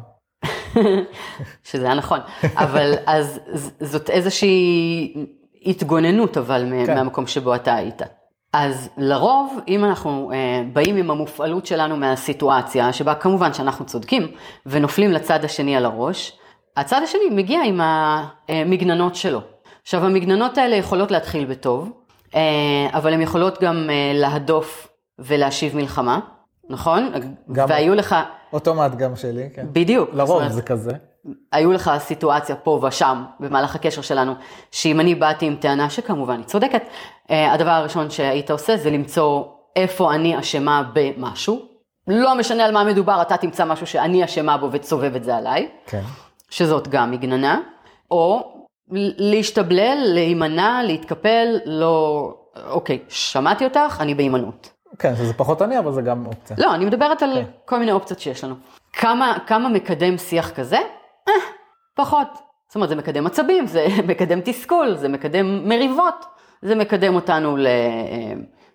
שזה 1.64 1.84
היה 1.84 1.94
נכון, 1.94 2.20
אבל 2.56 2.94
אז 3.06 3.40
זאת 3.80 4.10
איזושהי 4.10 5.14
התגוננות 5.66 6.36
אבל 6.36 6.72
כן. 6.86 6.94
מהמקום 6.94 7.26
שבו 7.26 7.54
אתה 7.54 7.74
היית. 7.74 8.02
אז 8.52 8.88
לרוב, 8.96 9.60
אם 9.68 9.84
אנחנו 9.84 10.30
אה, 10.34 10.62
באים 10.72 10.96
עם 10.96 11.10
המופעלות 11.10 11.66
שלנו 11.66 11.96
מהסיטואציה, 11.96 12.92
שבה 12.92 13.14
כמובן 13.14 13.52
שאנחנו 13.52 13.86
צודקים, 13.86 14.26
ונופלים 14.66 15.12
לצד 15.12 15.44
השני 15.44 15.76
על 15.76 15.84
הראש, 15.84 16.38
הצד 16.76 17.00
השני 17.04 17.30
מגיע 17.30 17.62
עם 17.62 17.80
המגננות 17.82 19.14
שלו. 19.14 19.40
עכשיו, 19.82 20.04
המגננות 20.04 20.58
האלה 20.58 20.76
יכולות 20.76 21.10
להתחיל 21.10 21.44
בטוב, 21.44 21.90
אה, 22.34 22.40
אבל 22.92 23.12
הן 23.12 23.20
יכולות 23.20 23.62
גם 23.62 23.90
אה, 23.90 24.12
להדוף 24.14 24.88
ולהשיב 25.18 25.76
מלחמה, 25.76 26.20
נכון? 26.70 27.12
גם 27.52 27.66
והיו 27.68 27.94
לך... 27.94 28.16
אוטומט 28.52 28.94
גם 28.94 29.16
שלי, 29.16 29.48
כן. 29.54 29.66
בדיוק. 29.72 30.10
לרוב 30.12 30.30
אומרת, 30.30 30.52
זה 30.52 30.62
כזה. 30.62 30.92
היו 31.52 31.72
לך 31.72 31.90
סיטואציה 31.98 32.56
פה 32.56 32.80
ושם 32.82 33.24
במהלך 33.40 33.74
הקשר 33.74 34.02
שלנו, 34.02 34.34
שאם 34.70 35.00
אני 35.00 35.14
באתי 35.14 35.46
עם 35.46 35.56
טענה 35.56 35.90
שכמובן 35.90 36.36
היא 36.36 36.44
צודקת, 36.44 36.82
אה, 37.30 37.52
הדבר 37.52 37.70
הראשון 37.70 38.10
שהיית 38.10 38.50
עושה 38.50 38.76
זה 38.76 38.90
למצוא 38.90 39.44
איפה 39.76 40.14
אני 40.14 40.38
אשמה 40.38 40.82
במשהו. 40.92 41.62
לא 42.06 42.34
משנה 42.38 42.64
על 42.64 42.72
מה 42.72 42.84
מדובר, 42.84 43.22
אתה 43.22 43.36
תמצא 43.36 43.64
משהו 43.64 43.86
שאני 43.86 44.24
אשמה 44.24 44.56
בו 44.56 44.68
ותסובב 44.72 45.14
את 45.14 45.24
זה 45.24 45.36
עליי. 45.36 45.68
כן. 45.86 46.02
שזאת 46.50 46.88
גם 46.88 47.10
מגננה. 47.10 47.60
או 48.10 48.52
להשתבלל, 49.18 49.98
להימנע, 50.04 50.82
להתקפל, 50.82 51.58
לא... 51.66 52.34
אוקיי, 52.70 52.98
שמעתי 53.08 53.64
אותך, 53.64 53.96
אני 54.00 54.14
בהימנעות. 54.14 54.70
כן, 54.98 55.16
שזה 55.16 55.34
פחות 55.34 55.62
אני, 55.62 55.78
אבל 55.78 55.92
זה 55.92 56.02
גם 56.02 56.26
אופציה. 56.26 56.56
לא, 56.58 56.74
אני 56.74 56.84
מדברת 56.84 57.22
על 57.22 57.34
כן. 57.34 57.44
כל 57.64 57.78
מיני 57.78 57.92
אופציות 57.92 58.20
שיש 58.20 58.44
לנו. 58.44 58.54
כמה, 58.92 59.38
כמה 59.46 59.68
מקדם 59.68 60.18
שיח 60.18 60.50
כזה? 60.50 60.78
אה, 61.30 61.46
פחות. 61.94 62.28
זאת 62.68 62.74
אומרת, 62.74 62.88
זה 62.88 62.96
מקדם 62.96 63.26
עצבים, 63.26 63.66
זה 63.66 63.86
מקדם 64.10 64.40
תסכול, 64.44 64.94
זה 64.96 65.08
מקדם 65.08 65.68
מריבות, 65.68 66.24
זה 66.62 66.74
מקדם 66.74 67.14
אותנו 67.14 67.56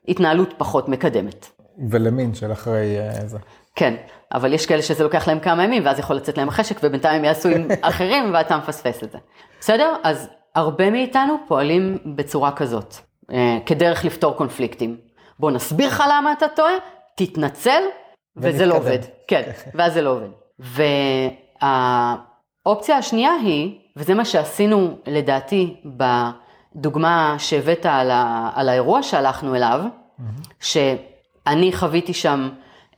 להתנהלות 0.08 0.54
פחות 0.58 0.90
מקדמת. 0.90 1.48
ולמין 1.90 2.34
של 2.34 2.52
אחרי 2.52 2.98
uh, 2.98 3.26
זה. 3.26 3.38
כן, 3.76 3.96
אבל 4.34 4.54
יש 4.54 4.66
כאלה 4.66 4.82
שזה 4.82 5.04
לוקח 5.04 5.28
להם 5.28 5.40
כמה 5.40 5.64
ימים, 5.64 5.86
ואז 5.86 6.00
יכול 6.00 6.16
לצאת 6.16 6.38
להם 6.38 6.48
החשק, 6.48 6.76
ובינתיים 6.84 7.20
הם 7.20 7.26
יעשו 7.26 7.50
עם 7.50 7.68
אחרים, 7.82 8.34
ואתה 8.34 8.58
מפספס 8.58 9.04
את 9.04 9.12
זה. 9.12 9.18
בסדר? 9.60 9.96
אז 10.04 10.30
הרבה 10.56 10.90
מאיתנו 10.90 11.38
פועלים 11.48 11.98
בצורה 12.16 12.52
כזאת, 12.52 12.96
אה, 13.32 13.58
כדרך 13.66 14.06
לפתור 14.06 14.34
קונפליקטים. 14.34 14.98
בוא 15.40 15.52
נסביר 15.52 15.88
לך 15.88 16.04
למה 16.12 16.34
אתה 16.34 16.46
טועה, 16.56 16.74
תתנצל, 17.16 17.82
וזה 18.38 18.66
לא 18.66 18.76
עובד. 18.76 19.00
כן, 19.28 19.42
ואז 19.74 19.94
זה 19.94 20.02
לא 20.02 20.10
עובד. 20.10 20.30
והאופציה 22.66 22.98
השנייה 22.98 23.32
היא, 23.34 23.80
וזה 23.96 24.14
מה 24.14 24.26
שעשינו 24.26 24.98
לדעתי 25.08 25.76
בדוגמה 26.76 27.36
שהבאת 27.38 27.86
על, 27.86 28.12
ה, 28.12 28.50
על 28.56 28.70
האירוע 28.70 29.04
שהלכנו 29.04 29.56
אליו, 29.56 29.82
שאני 30.60 31.72
חוויתי 31.74 32.14
שם 32.14 32.50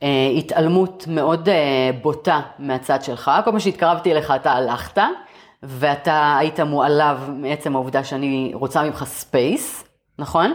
אה, 0.02 0.08
התעלמות 0.38 1.04
מאוד 1.08 1.48
אה, 1.48 1.90
בוטה 2.02 2.40
מהצד 2.58 3.02
שלך, 3.02 3.30
כל 3.44 3.50
פעם 3.50 3.60
שהתקרבתי 3.60 4.12
אליך 4.12 4.30
אתה 4.30 4.52
הלכת, 4.52 5.02
ואתה 5.62 6.36
היית 6.38 6.60
מועלב 6.60 7.30
מעצם 7.32 7.74
העובדה 7.76 8.04
שאני 8.04 8.50
רוצה 8.54 8.82
ממך 8.82 9.04
space, 9.06 9.84
נכון? 10.18 10.54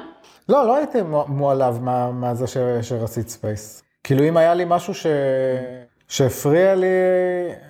לא, 0.50 0.68
לא 0.68 0.76
הייתי 0.76 0.98
מועלב 1.28 1.82
מה, 1.82 2.12
מה 2.12 2.34
זה 2.34 2.48
ש, 2.48 2.58
שרצית 2.82 3.30
space. 3.30 3.84
כאילו 4.04 4.28
אם 4.28 4.38
היה 4.38 4.54
לי 4.54 4.64
משהו 4.68 4.94
ש... 4.94 5.06
שהפריע 6.14 6.76
לי, 6.76 6.88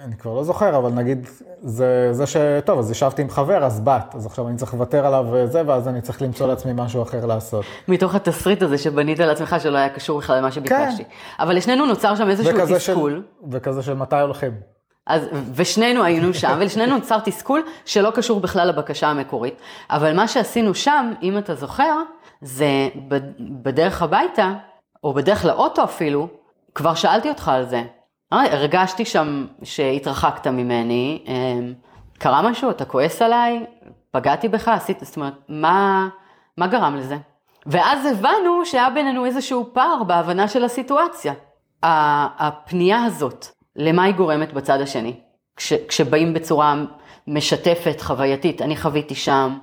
אני 0.03 0.15
כבר 0.17 0.33
לא 0.33 0.43
זוכר, 0.43 0.77
אבל 0.77 0.89
נגיד, 0.89 1.27
זה, 1.62 2.09
זה 2.12 2.25
ש... 2.25 2.38
טוב, 2.65 2.79
אז 2.79 2.91
ישבתי 2.91 3.21
עם 3.21 3.29
חבר, 3.29 3.63
אז 3.63 3.79
באת, 3.79 4.15
אז 4.15 4.25
עכשיו 4.25 4.47
אני 4.47 4.57
צריך 4.57 4.73
לוותר 4.73 5.05
עליו 5.05 5.25
וזה, 5.31 5.62
ואז 5.65 5.88
אני 5.88 6.01
צריך 6.01 6.21
למצוא 6.21 6.47
לעצמי 6.47 6.71
משהו 6.75 7.03
אחר 7.03 7.25
לעשות. 7.25 7.65
מתוך 7.88 8.15
התסריט 8.15 8.62
הזה 8.62 8.77
שבנית 8.77 9.19
לעצמך 9.19 9.55
שלא 9.59 9.77
היה 9.77 9.89
קשור 9.89 10.19
בכלל 10.19 10.38
למה 10.38 10.51
שביקשתי. 10.51 11.03
כן. 11.03 11.09
אבל 11.39 11.55
לשנינו 11.55 11.85
נוצר 11.85 12.15
שם 12.15 12.29
איזשהו 12.29 12.51
תסכול. 12.75 13.12
של, 13.12 13.21
וכזה 13.51 13.83
של 13.83 13.93
מתי 13.93 14.19
הולכים. 14.19 14.51
אז, 15.07 15.23
ושנינו 15.55 16.03
היינו 16.03 16.33
שם, 16.33 16.57
ולשנינו 16.59 16.95
נוצר 16.95 17.19
תסכול 17.19 17.63
שלא 17.85 18.12
קשור 18.12 18.39
בכלל 18.39 18.67
לבקשה 18.67 19.07
המקורית. 19.07 19.55
אבל 19.89 20.15
מה 20.15 20.27
שעשינו 20.27 20.75
שם, 20.75 21.13
אם 21.21 21.38
אתה 21.38 21.55
זוכר, 21.55 21.97
זה 22.41 22.89
בדרך 23.39 24.01
הביתה, 24.01 24.53
או 25.03 25.13
בדרך 25.13 25.45
לאוטו 25.45 25.83
אפילו, 25.83 26.27
כבר 26.75 26.93
שאלתי 26.93 27.29
אותך 27.29 27.47
על 27.47 27.69
זה. 27.69 27.81
הרגשתי 28.41 29.05
שם 29.05 29.45
שהתרחקת 29.63 30.47
ממני, 30.47 31.23
אמ, 31.27 31.73
קרה 32.17 32.41
משהו, 32.41 32.69
אתה 32.69 32.85
כועס 32.85 33.21
עליי, 33.21 33.65
פגעתי 34.11 34.47
בך, 34.47 34.67
עשית, 34.67 34.99
זאת 35.01 35.15
אומרת, 35.15 35.33
מה, 35.49 36.07
מה 36.57 36.67
גרם 36.67 36.95
לזה? 36.95 37.17
ואז 37.65 38.05
הבנו 38.05 38.65
שהיה 38.65 38.89
בינינו 38.89 39.25
איזשהו 39.25 39.69
פער 39.73 40.03
בהבנה 40.03 40.47
של 40.47 40.63
הסיטואציה. 40.63 41.33
הפנייה 41.83 43.03
הזאת, 43.03 43.45
למה 43.75 44.03
היא 44.03 44.15
גורמת 44.15 44.53
בצד 44.53 44.81
השני? 44.81 45.13
כש, 45.55 45.73
כשבאים 45.73 46.33
בצורה 46.33 46.75
משתפת, 47.27 48.01
חווייתית, 48.01 48.61
אני 48.61 48.77
חוויתי 48.77 49.15
שם. 49.15 49.57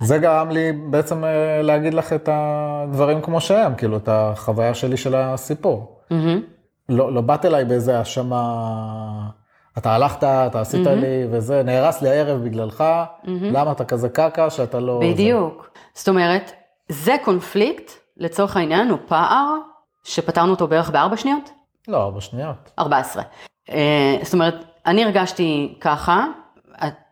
זה 0.00 0.18
גרם 0.18 0.50
לי 0.50 0.72
בעצם 0.72 1.24
אה, 1.24 1.62
להגיד 1.62 1.94
לך 1.94 2.12
את 2.12 2.28
הדברים 2.32 3.20
כמו 3.20 3.40
שהם, 3.40 3.74
כאילו, 3.74 3.96
את 3.96 4.08
החוויה 4.08 4.74
שלי 4.74 4.96
של 4.96 5.14
הסיפור. 5.14 6.00
Mm-hmm. 6.10 6.53
לא, 6.88 7.12
לא 7.12 7.20
באת 7.20 7.44
אליי 7.44 7.64
באיזה 7.64 7.98
האשמה, 7.98 9.30
אתה 9.78 9.94
הלכת, 9.94 10.24
אתה 10.24 10.60
עשית 10.60 10.86
mm-hmm. 10.86 10.90
לי 10.90 11.26
וזה, 11.30 11.62
נהרס 11.62 12.02
לי 12.02 12.08
הערב 12.08 12.44
בגללך, 12.44 12.80
mm-hmm. 12.80 13.28
למה 13.52 13.72
אתה 13.72 13.84
כזה 13.84 14.08
קקע 14.08 14.50
שאתה 14.50 14.80
לא... 14.80 15.00
בדיוק. 15.02 15.70
זה... 15.74 15.80
זאת 15.94 16.08
אומרת, 16.08 16.52
זה 16.88 17.16
קונפליקט, 17.24 17.90
לצורך 18.16 18.56
העניין, 18.56 18.88
הוא 18.88 18.98
פער 19.08 19.54
שפתרנו 20.04 20.50
אותו 20.50 20.66
בערך 20.66 20.90
בארבע 20.90 21.16
שניות? 21.16 21.50
לא, 21.88 22.02
ארבע 22.02 22.20
שניות. 22.20 22.70
ארבע 22.78 22.98
עשרה. 22.98 23.22
אה, 23.70 24.16
זאת 24.22 24.34
אומרת, 24.34 24.54
אני 24.86 25.04
הרגשתי 25.04 25.78
ככה, 25.80 26.26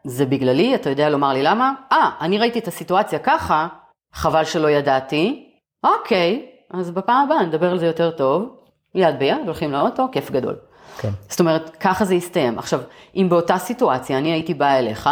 זה 0.05 0.27
בגללי, 0.27 0.75
אתה 0.75 0.91
יודע 0.91 1.11
לומר 1.11 1.33
לי 1.33 1.43
למה? 1.43 1.73
אה, 1.93 2.11
אני 2.21 2.39
ראיתי 2.39 2.59
את 2.59 2.69
הסיטואציה 2.69 3.19
ככה, 3.19 3.69
חבל 4.13 4.45
שלא 4.45 4.71
ידעתי, 4.71 5.49
אוקיי, 5.85 6.47
אז 6.71 6.91
בפעם 6.91 7.25
הבאה 7.27 7.43
נדבר 7.43 7.71
על 7.71 7.79
זה 7.79 7.87
יותר 7.87 8.11
טוב, 8.11 8.57
יד 8.95 9.19
ביד, 9.19 9.39
הולכים 9.45 9.73
לאוטו, 9.73 10.09
כיף 10.13 10.31
גדול. 10.31 10.57
כן. 10.99 11.11
זאת 11.29 11.41
אומרת, 11.41 11.77
ככה 11.81 12.05
זה 12.05 12.15
יסתיים. 12.15 12.59
עכשיו, 12.59 12.81
אם 13.17 13.27
באותה 13.31 13.59
סיטואציה 13.59 14.19
אני 14.19 14.33
הייתי 14.33 14.55
באה 14.55 14.79
אליך, 14.79 15.11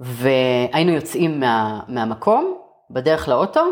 והיינו 0.00 0.92
יוצאים 0.92 1.40
מה, 1.40 1.80
מהמקום, 1.88 2.56
בדרך 2.90 3.28
לאוטו, 3.28 3.64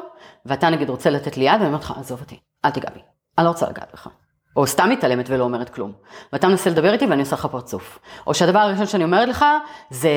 ואתה 0.47 0.71
נגיד 0.71 0.91
רוצה 0.91 1.11
לתת 1.11 1.37
לי 1.37 1.45
יד, 1.45 1.55
ואני 1.55 1.67
אומרת 1.67 1.83
לך, 1.83 1.95
עזוב 1.99 2.21
אותי, 2.21 2.41
אל 2.65 2.71
תיגע 2.71 2.91
בי, 2.95 3.01
אני 3.39 3.45
לא 3.45 3.51
רוצה 3.51 3.69
לגעת 3.69 3.91
בך. 3.93 4.09
או 4.57 4.67
סתם 4.67 4.91
מתעלמת 4.91 5.27
ולא 5.29 5.45
אומרת 5.45 5.69
כלום. 5.69 5.93
ואתה 6.33 6.49
מנסה 6.49 6.71
לדבר 6.71 6.93
איתי 6.93 7.07
ואני 7.07 7.21
עושה 7.21 7.37
לך 7.37 7.47
פרצוף. 7.47 7.99
או 8.27 8.35
שהדבר 8.35 8.59
הראשון 8.59 8.87
שאני 8.87 9.05
אומרת 9.05 9.29
לך, 9.29 9.45
זה 9.91 10.11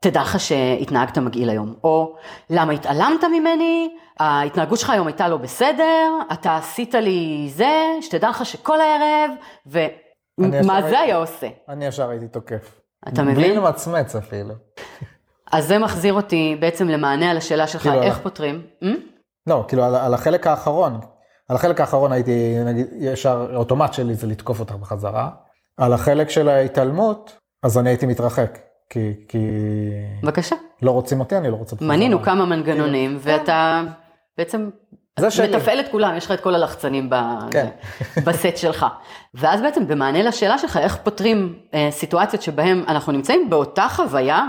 תדע 0.00 0.22
לך 0.22 0.40
שהתנהגת 0.40 1.18
מגעיל 1.18 1.50
היום, 1.50 1.74
או 1.84 2.16
למה 2.50 2.72
התעלמת 2.72 3.24
ממני, 3.24 3.96
ההתנהגות 4.20 4.78
שלך 4.78 4.90
היום 4.90 5.06
הייתה 5.06 5.28
לא 5.28 5.36
בסדר, 5.36 6.12
אתה 6.32 6.56
עשית 6.56 6.94
לי 6.94 7.50
זה, 7.54 7.74
שתדע 8.00 8.30
לך 8.30 8.46
שכל 8.46 8.78
הערב, 8.80 9.30
ומה 9.66 10.82
זה 10.82 11.00
היה 11.00 11.16
עושה? 11.16 11.48
אני 11.68 11.86
ישר 11.86 12.10
הייתי 12.10 12.28
תוקף. 12.28 12.80
אתה 13.08 13.22
מבין? 13.22 13.34
בלי 13.34 13.56
למצמץ 13.56 14.16
אפילו. 14.16 14.54
אז 15.52 15.66
זה 15.66 15.78
מחזיר 15.78 16.14
אותי 16.14 16.56
בעצם 16.60 16.88
למענה 16.88 17.30
על 17.30 17.36
השאלה 17.36 17.66
שלך, 17.66 17.82
כאילו 17.82 18.02
איך 18.02 18.16
על... 18.16 18.22
פותרים? 18.22 18.66
לא, 19.46 19.64
כאילו 19.68 19.84
על, 19.84 19.94
על 19.94 20.14
החלק 20.14 20.46
האחרון, 20.46 21.00
על 21.48 21.56
החלק 21.56 21.80
האחרון 21.80 22.12
הייתי, 22.12 22.56
נגיד, 22.64 22.86
ישר, 22.98 23.46
אוטומט 23.54 23.92
שלי 23.92 24.14
זה 24.14 24.26
לתקוף 24.26 24.60
אותך 24.60 24.72
בחזרה. 24.72 25.30
על 25.76 25.92
החלק 25.92 26.30
של 26.30 26.48
ההתעלמות, 26.48 27.36
אז 27.62 27.78
אני 27.78 27.90
הייתי 27.90 28.06
מתרחק. 28.06 28.58
כי, 28.90 29.12
כי... 29.28 29.38
בבקשה. 30.22 30.56
לא 30.82 30.90
רוצים 30.90 31.20
אותי, 31.20 31.36
אני 31.36 31.50
לא 31.50 31.56
רוצה... 31.56 31.76
מנינו 31.80 32.22
כמה 32.22 32.44
מנגנונים, 32.46 33.18
כן. 33.24 33.30
ואתה 33.30 33.82
בעצם 34.38 34.70
מתפעל 35.18 35.80
את 35.80 35.88
כולם, 35.90 36.16
יש 36.16 36.26
לך 36.26 36.32
את 36.32 36.40
כל 36.40 36.54
הלחצנים 36.54 37.10
כן. 37.50 37.68
בסט 38.26 38.56
שלך. 38.56 38.86
ואז 39.34 39.60
בעצם 39.60 39.88
במענה 39.88 40.22
לשאלה 40.22 40.58
שלך, 40.58 40.76
איך 40.76 40.96
פותרים 40.96 41.58
אה, 41.74 41.88
סיטואציות 41.90 42.42
שבהן 42.42 42.84
אנחנו 42.88 43.12
נמצאים 43.12 43.50
באותה 43.50 43.86
חוויה, 43.88 44.46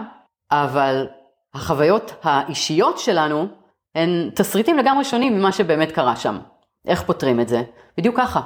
אבל 0.51 1.07
החוויות 1.53 2.13
האישיות 2.23 2.99
שלנו 2.99 3.47
הן 3.95 4.29
תסריטים 4.35 4.77
לגמרי 4.77 5.03
שונים 5.03 5.37
ממה 5.37 5.51
שבאמת 5.51 5.91
קרה 5.91 6.15
שם. 6.15 6.37
איך 6.87 7.03
פותרים 7.03 7.39
את 7.39 7.47
זה? 7.47 7.63
בדיוק 7.97 8.17
ככה, 8.17 8.41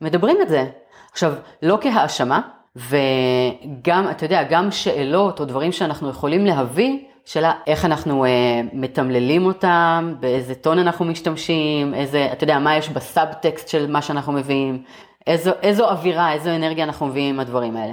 מדברים 0.00 0.36
את 0.42 0.48
זה. 0.48 0.66
עכשיו, 1.12 1.34
לא 1.62 1.78
כהאשמה, 1.80 2.40
וגם, 2.76 4.10
אתה 4.10 4.24
יודע, 4.24 4.42
גם 4.42 4.70
שאלות 4.70 5.40
או 5.40 5.44
דברים 5.44 5.72
שאנחנו 5.72 6.08
יכולים 6.08 6.46
להביא, 6.46 6.98
שאלה 7.24 7.52
איך 7.66 7.84
אנחנו 7.84 8.24
אה, 8.24 8.30
מתמללים 8.72 9.46
אותם, 9.46 10.14
באיזה 10.20 10.54
טון 10.54 10.78
אנחנו 10.78 11.04
משתמשים, 11.04 11.94
איזה, 11.94 12.28
אתה 12.32 12.44
יודע, 12.44 12.58
מה 12.58 12.76
יש 12.76 12.88
בסאבטקסט 12.88 13.68
של 13.68 13.90
מה 13.90 14.02
שאנחנו 14.02 14.32
מביאים, 14.32 14.82
איזו, 15.26 15.50
איזו 15.62 15.88
אווירה, 15.90 16.32
איזו 16.32 16.50
אנרגיה 16.50 16.84
אנחנו 16.84 17.06
מביאים 17.06 17.34
עם 17.34 17.40
הדברים 17.40 17.76
האלה. 17.76 17.92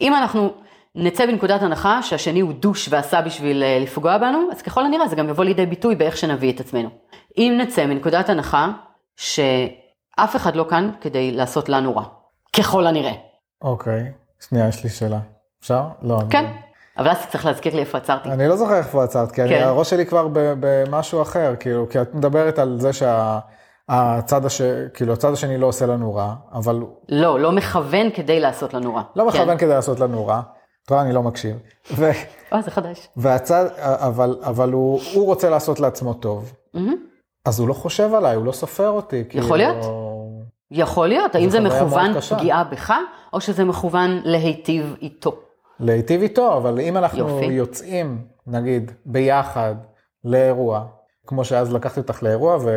אם 0.00 0.14
אנחנו 0.14 0.52
נצא 0.94 1.26
בנקודת 1.26 1.62
הנחה 1.62 2.02
שהשני 2.02 2.40
הוא 2.40 2.52
דוש 2.52 2.88
ועשה 2.90 3.22
בשביל 3.22 3.62
אה, 3.62 3.78
לפגוע 3.78 4.18
בנו, 4.18 4.48
אז 4.52 4.62
ככל 4.62 4.84
הנראה 4.84 5.08
זה 5.08 5.16
גם 5.16 5.28
יבוא 5.28 5.44
לידי 5.44 5.66
ביטוי 5.66 5.94
באיך 5.94 6.16
שנביא 6.16 6.52
את 6.52 6.60
עצמנו. 6.60 6.88
אם 7.38 7.58
נצא 7.60 7.86
מנקודת 7.86 8.28
הנחה 8.28 8.68
שאף 9.16 10.36
אחד 10.36 10.56
לא 10.56 10.64
כאן 10.70 10.90
כדי 11.00 11.32
לעשות 11.32 11.68
לנו 11.68 11.96
רע, 11.96 12.04
ככל 12.52 12.86
הנראה. 12.86 13.27
אוקיי, 13.62 14.12
שנייה, 14.40 14.68
יש 14.68 14.84
לי 14.84 14.90
שאלה. 14.90 15.18
אפשר? 15.60 15.82
לא. 16.02 16.18
כן, 16.30 16.44
אני... 16.44 16.54
אבל 16.98 17.08
אז 17.08 17.26
צריך 17.30 17.46
להזכיר 17.46 17.74
לי 17.74 17.80
איפה 17.80 17.98
עצרתי. 17.98 18.28
אני 18.28 18.48
לא 18.48 18.56
זוכר 18.56 18.76
איפה 18.76 19.04
עצרת, 19.04 19.32
כי 19.32 19.42
אני, 19.42 19.50
כן. 19.50 19.62
הראש 19.62 19.90
שלי 19.90 20.06
כבר 20.06 20.28
במשהו 20.32 21.22
אחר, 21.22 21.54
כאילו, 21.60 21.88
כי 21.88 22.02
את 22.02 22.14
מדברת 22.14 22.58
על 22.58 22.80
זה 22.80 22.90
שהצד 22.92 24.44
הש... 24.44 24.62
כאילו, 24.94 25.12
הצד 25.12 25.32
השני 25.32 25.58
לא 25.58 25.66
עושה 25.66 25.86
לנו 25.86 26.14
רע, 26.14 26.34
אבל 26.52 26.82
לא, 27.08 27.40
לא 27.40 27.52
מכוון 27.52 28.10
כדי 28.14 28.40
לעשות 28.40 28.74
לנו 28.74 28.94
רע. 28.94 29.02
לא 29.16 29.26
מכוון 29.26 29.48
כן. 29.48 29.58
כדי 29.58 29.68
לעשות 29.68 30.00
לנו 30.00 30.26
רע. 30.26 30.40
את 30.84 30.90
רואה, 30.90 31.02
אני 31.02 31.12
לא 31.12 31.22
מקשיב. 31.22 31.56
ו... 31.90 32.10
או, 32.52 32.62
זה 32.62 32.70
חדש. 32.70 33.08
והצד, 33.16 33.66
אבל, 33.78 34.36
אבל 34.42 34.72
הוא, 34.72 35.00
הוא 35.14 35.26
רוצה 35.26 35.50
לעשות 35.50 35.80
לעצמו 35.80 36.14
טוב, 36.14 36.52
מהמם. 36.74 36.96
אז 37.44 37.60
הוא 37.60 37.68
לא 37.68 37.74
חושב 37.74 38.14
עליי, 38.14 38.36
הוא 38.36 38.44
לא 38.44 38.52
סופר 38.52 38.88
אותי. 38.88 39.24
יכול 39.32 39.58
להיות. 39.58 39.76
יכול 40.70 41.08
להיות, 41.08 41.34
האם 41.34 41.50
זה 41.50 41.60
מכוון. 41.60 42.20
פגיעה 42.20 42.64
בך, 42.64 42.94
או 43.32 43.40
שזה 43.40 43.64
מכוון 43.64 44.20
להיטיב 44.24 44.96
איתו. 45.02 45.36
להיטיב 45.80 46.22
איתו, 46.22 46.56
אבל 46.56 46.80
אם 46.80 46.96
אנחנו 46.96 47.18
יופי. 47.18 47.44
יוצאים, 47.44 48.18
נגיד, 48.46 48.92
ביחד 49.06 49.74
לאירוע, 50.24 50.84
כמו 51.26 51.44
שאז 51.44 51.74
לקחתי 51.74 52.00
אותך 52.00 52.22
לאירוע, 52.22 52.56
ו... 52.56 52.70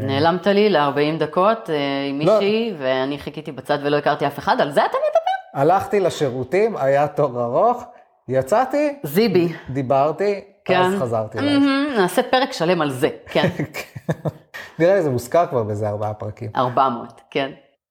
נעלמת 0.00 0.46
לי 0.46 0.68
ל-40 0.68 1.18
דקות 1.18 1.70
אה, 1.70 1.76
עם 2.08 2.20
לא. 2.20 2.34
מישהי, 2.34 2.74
ואני 2.78 3.18
חיכיתי 3.18 3.52
בצד 3.52 3.78
ולא 3.82 3.96
הכרתי 3.96 4.26
אף 4.26 4.38
אחד, 4.38 4.60
על 4.60 4.70
זה 4.70 4.84
אתה 4.84 4.96
מדבר? 4.98 5.60
הלכתי 5.60 6.00
לשירותים, 6.00 6.76
היה 6.76 7.08
תור 7.08 7.42
ארוך, 7.42 7.84
יצאתי, 8.28 8.98
זיבי. 9.02 9.52
דיברתי, 9.70 10.40
כן. 10.64 10.80
אז 10.80 10.94
חזרתי. 11.00 11.38
מהמם, 11.40 11.86
נעשה 11.96 12.22
פרק 12.22 12.52
שלם 12.52 12.82
על 12.82 12.90
זה, 12.90 13.08
כן. 13.26 13.48
נראה 14.80 14.94
לי 14.94 15.02
זה 15.02 15.10
מוזכר 15.10 15.46
כבר 15.46 15.62
באיזה 15.62 15.88
ארבעה 15.88 16.14
פרקים. 16.14 16.50
400, 16.56 17.20
כן. 17.30 17.50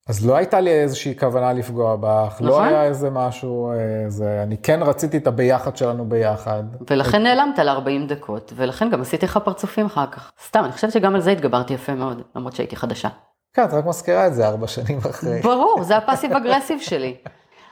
אז 0.10 0.28
לא 0.28 0.36
הייתה 0.36 0.60
לי 0.60 0.72
איזושהי 0.72 1.18
כוונה 1.20 1.54
לפגוע 1.54 1.96
בך, 2.00 2.38
לא 2.42 2.50
נכון. 2.50 2.68
היה 2.68 2.84
איזה 2.84 3.10
משהו, 3.10 3.72
איזה... 4.06 4.44
אני 4.44 4.58
כן 4.58 4.84
רציתי 4.84 5.18
את 5.18 5.28
הביחד 5.28 5.78
שלנו 5.78 6.10
ביחד. 6.10 6.64
ולכן 6.90 7.24
נעלמת 7.24 7.60
ל-40 7.60 8.08
דקות, 8.08 8.54
ולכן 8.56 8.90
גם 8.90 9.02
עשיתי 9.02 9.26
לך 9.26 9.40
פרצופים 9.44 9.86
אחר 9.86 10.06
כך. 10.06 10.32
סתם, 10.46 10.64
אני 10.64 10.72
חושבת 10.72 10.92
שגם 10.92 11.16
על 11.16 11.22
זה 11.22 11.32
התגברתי 11.32 11.74
יפה 11.74 11.94
מאוד, 11.94 12.22
למרות 12.36 12.56
שהייתי 12.56 12.76
חדשה. 12.76 13.10
כן, 13.54 13.64
את 13.64 13.74
רק 13.74 13.86
מזכירה 13.86 14.28
את 14.28 14.34
זה 14.34 14.48
ארבע 14.48 14.68
שנים 14.68 14.98
אחרי. 14.98 15.42
ברור, 15.42 15.84
זה 15.84 15.98
הפאסיב 15.98 16.34
אגרסיב 16.34 16.80
שלי. 16.80 17.16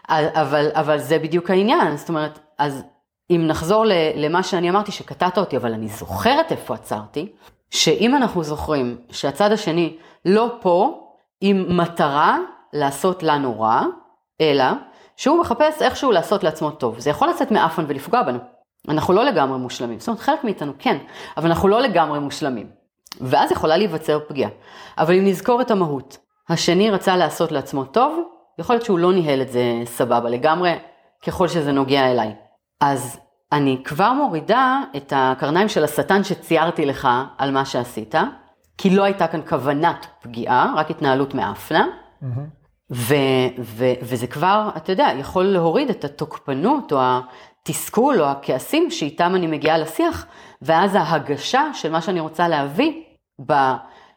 אבל, 0.09 0.69
אבל 0.73 0.99
זה 0.99 1.19
בדיוק 1.19 1.49
העניין, 1.49 1.97
זאת 1.97 2.09
אומרת, 2.09 2.39
אז 2.57 2.83
אם 3.29 3.43
נחזור 3.47 3.85
למה 4.15 4.43
שאני 4.43 4.69
אמרתי, 4.69 4.91
שקטעת 4.91 5.37
אותי, 5.37 5.57
אבל 5.57 5.73
אני 5.73 5.87
זוכרת 5.87 6.51
איפה 6.51 6.73
עצרתי, 6.73 7.33
שאם 7.71 8.15
אנחנו 8.15 8.43
זוכרים 8.43 8.97
שהצד 9.11 9.51
השני 9.51 9.97
לא 10.25 10.57
פה 10.61 11.03
עם 11.41 11.77
מטרה 11.77 12.37
לעשות 12.73 13.23
לנו 13.23 13.61
רע, 13.61 13.83
אלא 14.41 14.65
שהוא 15.15 15.39
מחפש 15.39 15.81
איכשהו 15.81 16.11
לעשות 16.11 16.43
לעצמו 16.43 16.71
טוב. 16.71 16.99
זה 16.99 17.09
יכול 17.09 17.27
לצאת 17.29 17.51
מאפן 17.51 17.85
ולפגוע 17.87 18.23
בנו. 18.23 18.39
אנחנו 18.89 19.13
לא 19.13 19.23
לגמרי 19.23 19.59
מושלמים, 19.59 19.99
זאת 19.99 20.07
אומרת 20.07 20.21
חלק 20.21 20.43
מאיתנו 20.43 20.73
כן, 20.79 20.97
אבל 21.37 21.47
אנחנו 21.47 21.67
לא 21.67 21.81
לגמרי 21.81 22.19
מושלמים. 22.19 22.69
ואז 23.21 23.51
יכולה 23.51 23.77
להיווצר 23.77 24.19
פגיעה. 24.27 24.49
אבל 24.97 25.17
אם 25.17 25.25
נזכור 25.25 25.61
את 25.61 25.71
המהות, 25.71 26.17
השני 26.49 26.91
רצה 26.91 27.17
לעשות 27.17 27.51
לעצמו 27.51 27.83
טוב, 27.85 28.19
יכול 28.59 28.75
להיות 28.75 28.85
שהוא 28.85 28.99
לא 28.99 29.13
ניהל 29.13 29.41
את 29.41 29.49
זה 29.49 29.61
סבבה 29.85 30.29
לגמרי, 30.29 30.75
ככל 31.27 31.47
שזה 31.47 31.71
נוגע 31.71 32.11
אליי. 32.11 32.35
אז 32.81 33.19
אני 33.51 33.81
כבר 33.83 34.13
מורידה 34.13 34.81
את 34.97 35.13
הקרניים 35.15 35.69
של 35.69 35.83
השטן 35.83 36.23
שציירתי 36.23 36.85
לך 36.85 37.07
על 37.37 37.51
מה 37.51 37.65
שעשית, 37.65 38.15
כי 38.77 38.89
לא 38.89 39.03
הייתה 39.03 39.27
כאן 39.27 39.41
כוונת 39.49 40.05
פגיעה, 40.21 40.73
רק 40.75 40.91
התנהלות 40.91 41.33
מאפנה. 41.33 41.85
ו- 42.91 43.15
ו- 43.59 43.93
וזה 44.01 44.27
כבר, 44.27 44.69
אתה 44.77 44.91
יודע, 44.91 45.07
יכול 45.19 45.43
להוריד 45.45 45.89
את 45.89 46.03
התוקפנות 46.05 46.93
או 46.93 46.99
התסכול 47.01 48.21
או 48.21 48.25
הכעסים 48.25 48.91
שאיתם 48.91 49.35
אני 49.35 49.47
מגיעה 49.47 49.77
לשיח, 49.77 50.25
ואז 50.61 50.95
ההגשה 50.95 51.63
של 51.73 51.91
מה 51.91 52.01
שאני 52.01 52.19
רוצה 52.19 52.47
להביא, 52.47 53.01
ב- 53.45 53.73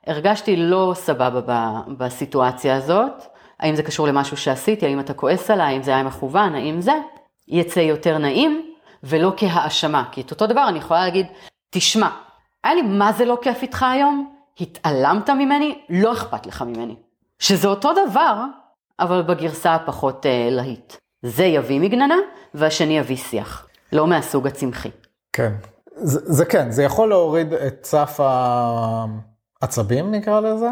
הרגשתי 0.06 0.56
לא 0.56 0.92
סבבה 0.94 1.40
ב- 1.46 1.92
בסיטואציה 1.98 2.76
הזאת, 2.76 3.22
האם 3.60 3.74
זה 3.74 3.82
קשור 3.82 4.06
למשהו 4.06 4.36
שעשיתי, 4.36 4.86
האם 4.86 5.00
אתה 5.00 5.14
כועס 5.14 5.50
עליי, 5.50 5.74
האם 5.74 5.82
זה 5.82 5.90
היה 5.90 6.02
מכוון, 6.02 6.54
האם 6.54 6.80
זה, 6.80 6.92
יצא 7.48 7.80
יותר 7.80 8.18
נעים, 8.18 8.69
ולא 9.02 9.32
כהאשמה, 9.36 10.04
כי 10.12 10.20
את 10.20 10.30
אותו 10.30 10.46
דבר 10.46 10.68
אני 10.68 10.78
יכולה 10.78 11.00
להגיד, 11.00 11.26
תשמע, 11.70 12.08
היה 12.64 12.74
לי 12.74 12.82
מה 12.82 13.12
זה 13.12 13.24
לא 13.24 13.38
כיף 13.42 13.62
איתך 13.62 13.82
היום, 13.82 14.34
התעלמת 14.60 15.30
ממני, 15.30 15.78
לא 15.88 16.12
אכפת 16.12 16.46
לך 16.46 16.62
ממני. 16.62 16.96
שזה 17.38 17.68
אותו 17.68 17.90
דבר, 18.08 18.44
אבל 19.00 19.22
בגרסה 19.22 19.74
הפחות 19.74 20.26
אה, 20.26 20.48
להיט. 20.50 20.96
זה 21.22 21.44
יביא 21.44 21.80
מגננה, 21.80 22.16
והשני 22.54 22.98
יביא 22.98 23.16
שיח. 23.16 23.66
לא 23.92 24.06
מהסוג 24.06 24.46
הצמחי. 24.46 24.90
כן. 25.32 25.52
זה, 25.96 26.20
זה 26.24 26.44
כן, 26.44 26.70
זה 26.70 26.82
יכול 26.82 27.08
להוריד 27.08 27.52
את 27.52 27.84
סף 27.84 28.20
העצבים 29.62 30.10
נקרא 30.10 30.40
לזה. 30.40 30.68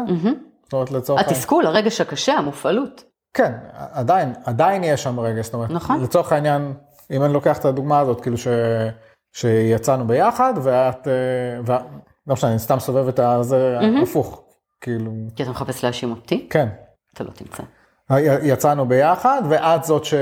זאת 0.63 0.73
אומרת 0.73 0.91
לצורך 0.91 1.19
העניין. 1.19 1.35
התסכול, 1.37 1.65
הרגש 1.65 2.01
הקשה, 2.01 2.33
המופעלות. 2.33 3.03
כן, 3.33 3.53
עדיין, 3.73 4.33
עדיין 4.45 4.83
יש 4.83 5.03
שם 5.03 5.19
רגע, 5.19 5.41
זאת 5.41 5.53
אומרת, 5.53 5.69
נכון. 5.69 6.03
לצורך 6.03 6.31
העניין, 6.31 6.73
אם 7.11 7.23
אני 7.23 7.33
לוקח 7.33 7.57
את 7.57 7.65
הדוגמה 7.65 7.99
הזאת, 7.99 8.21
כאילו 8.21 8.37
ש, 8.37 8.47
שיצאנו 9.33 10.07
ביחד, 10.07 10.53
ואת, 10.63 11.07
אה, 11.07 11.13
ו... 11.65 11.71
לא 12.27 12.33
משנה, 12.33 12.49
אני 12.49 12.59
סתם 12.59 12.79
סובב 12.79 13.07
את 13.07 13.19
הזה 13.19 13.79
הפוך, 14.03 14.43
כאילו, 14.81 15.11
כי 15.35 15.43
אתה 15.43 15.51
מחפש 15.51 15.83
להאשים 15.83 16.11
אותי, 16.11 16.47
כן. 16.49 16.67
אתה 17.13 17.23
לא 17.23 17.29
תמצא. 17.29 17.63
יצאנו 18.43 18.85
ביחד, 18.85 19.41
ואת 19.49 19.83
זאת 19.83 20.05
ש... 20.05 20.13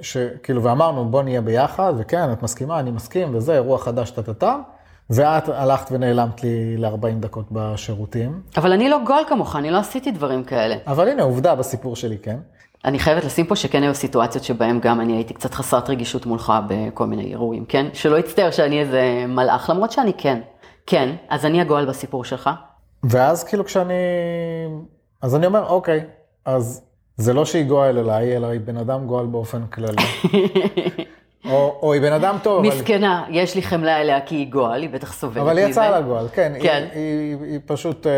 שכאילו, 0.00 0.62
ואמרנו, 0.62 1.04
בוא 1.04 1.22
נהיה 1.22 1.40
ביחד, 1.40 1.92
וכן, 1.98 2.32
את 2.32 2.42
מסכימה, 2.42 2.80
אני 2.80 2.90
מסכים, 2.90 3.34
וזה, 3.34 3.54
אירוע 3.54 3.78
חדש, 3.78 4.10
טה-טה-טה, 4.10 4.56
ואת 5.10 5.48
הלכת 5.48 5.92
ונעלמת 5.92 6.42
לי 6.42 6.76
ל-40 6.76 7.20
דקות 7.20 7.46
בשירותים. 7.50 8.42
אבל 8.56 8.72
אני 8.72 8.88
לא 8.88 8.98
גול 9.06 9.22
כמוך, 9.28 9.56
אני 9.56 9.70
לא 9.70 9.78
עשיתי 9.78 10.10
דברים 10.10 10.44
כאלה. 10.44 10.76
אבל 10.86 11.08
הנה, 11.08 11.22
עובדה 11.22 11.54
בסיפור 11.54 11.96
שלי, 11.96 12.18
כן? 12.18 12.36
אני 12.88 12.98
חייבת 12.98 13.24
לשים 13.24 13.46
פה 13.46 13.56
שכן 13.56 13.82
היו 13.82 13.94
סיטואציות 13.94 14.44
שבהן 14.44 14.80
גם 14.80 15.00
אני 15.00 15.12
הייתי 15.12 15.34
קצת 15.34 15.54
חסרת 15.54 15.90
רגישות 15.90 16.26
מולך 16.26 16.52
בכל 16.68 17.06
מיני 17.06 17.24
אירועים, 17.24 17.64
כן? 17.64 17.86
שלא 17.92 18.16
יצטער 18.16 18.50
שאני 18.50 18.80
איזה 18.80 19.24
מלאך, 19.28 19.70
למרות 19.70 19.92
שאני 19.92 20.12
כן. 20.18 20.40
כן, 20.86 21.14
אז 21.28 21.46
אני 21.46 21.60
הגועל 21.60 21.86
בסיפור 21.86 22.24
שלך. 22.24 22.50
ואז 23.02 23.44
כאילו 23.44 23.64
כשאני... 23.64 23.94
אז 25.22 25.36
אני 25.36 25.46
אומר, 25.46 25.68
אוקיי, 25.68 26.04
אז 26.44 26.82
זה 27.16 27.34
לא 27.34 27.44
שהיא 27.44 27.64
גועל 27.64 27.98
אליי, 27.98 28.36
אלא 28.36 28.46
היא 28.46 28.60
בן 28.60 28.76
אדם 28.76 29.06
גועל 29.06 29.26
באופן 29.26 29.66
כללי. 29.66 30.02
או, 31.50 31.78
או 31.82 31.92
היא 31.92 32.02
בן 32.02 32.12
אדם 32.12 32.36
טוב, 32.42 32.64
אבל, 32.64 32.74
מסכנה, 32.74 33.24
יש 33.30 33.54
לי 33.54 33.62
חמלה 33.62 34.00
אליה 34.00 34.20
כי 34.20 34.34
היא 34.34 34.52
גועל, 34.52 34.82
היא 34.82 34.90
בטח 34.90 35.12
סובלת 35.12 35.42
אבל. 35.42 35.58
היא 35.58 35.66
יצאה 35.66 35.90
לה 35.90 36.00
גועל, 36.00 36.28
כן. 36.32 36.52
כן. 36.62 36.88
היא, 36.92 37.18
היא, 37.18 37.36
היא 37.52 37.60
פשוט... 37.66 38.06
אה, 38.06 38.12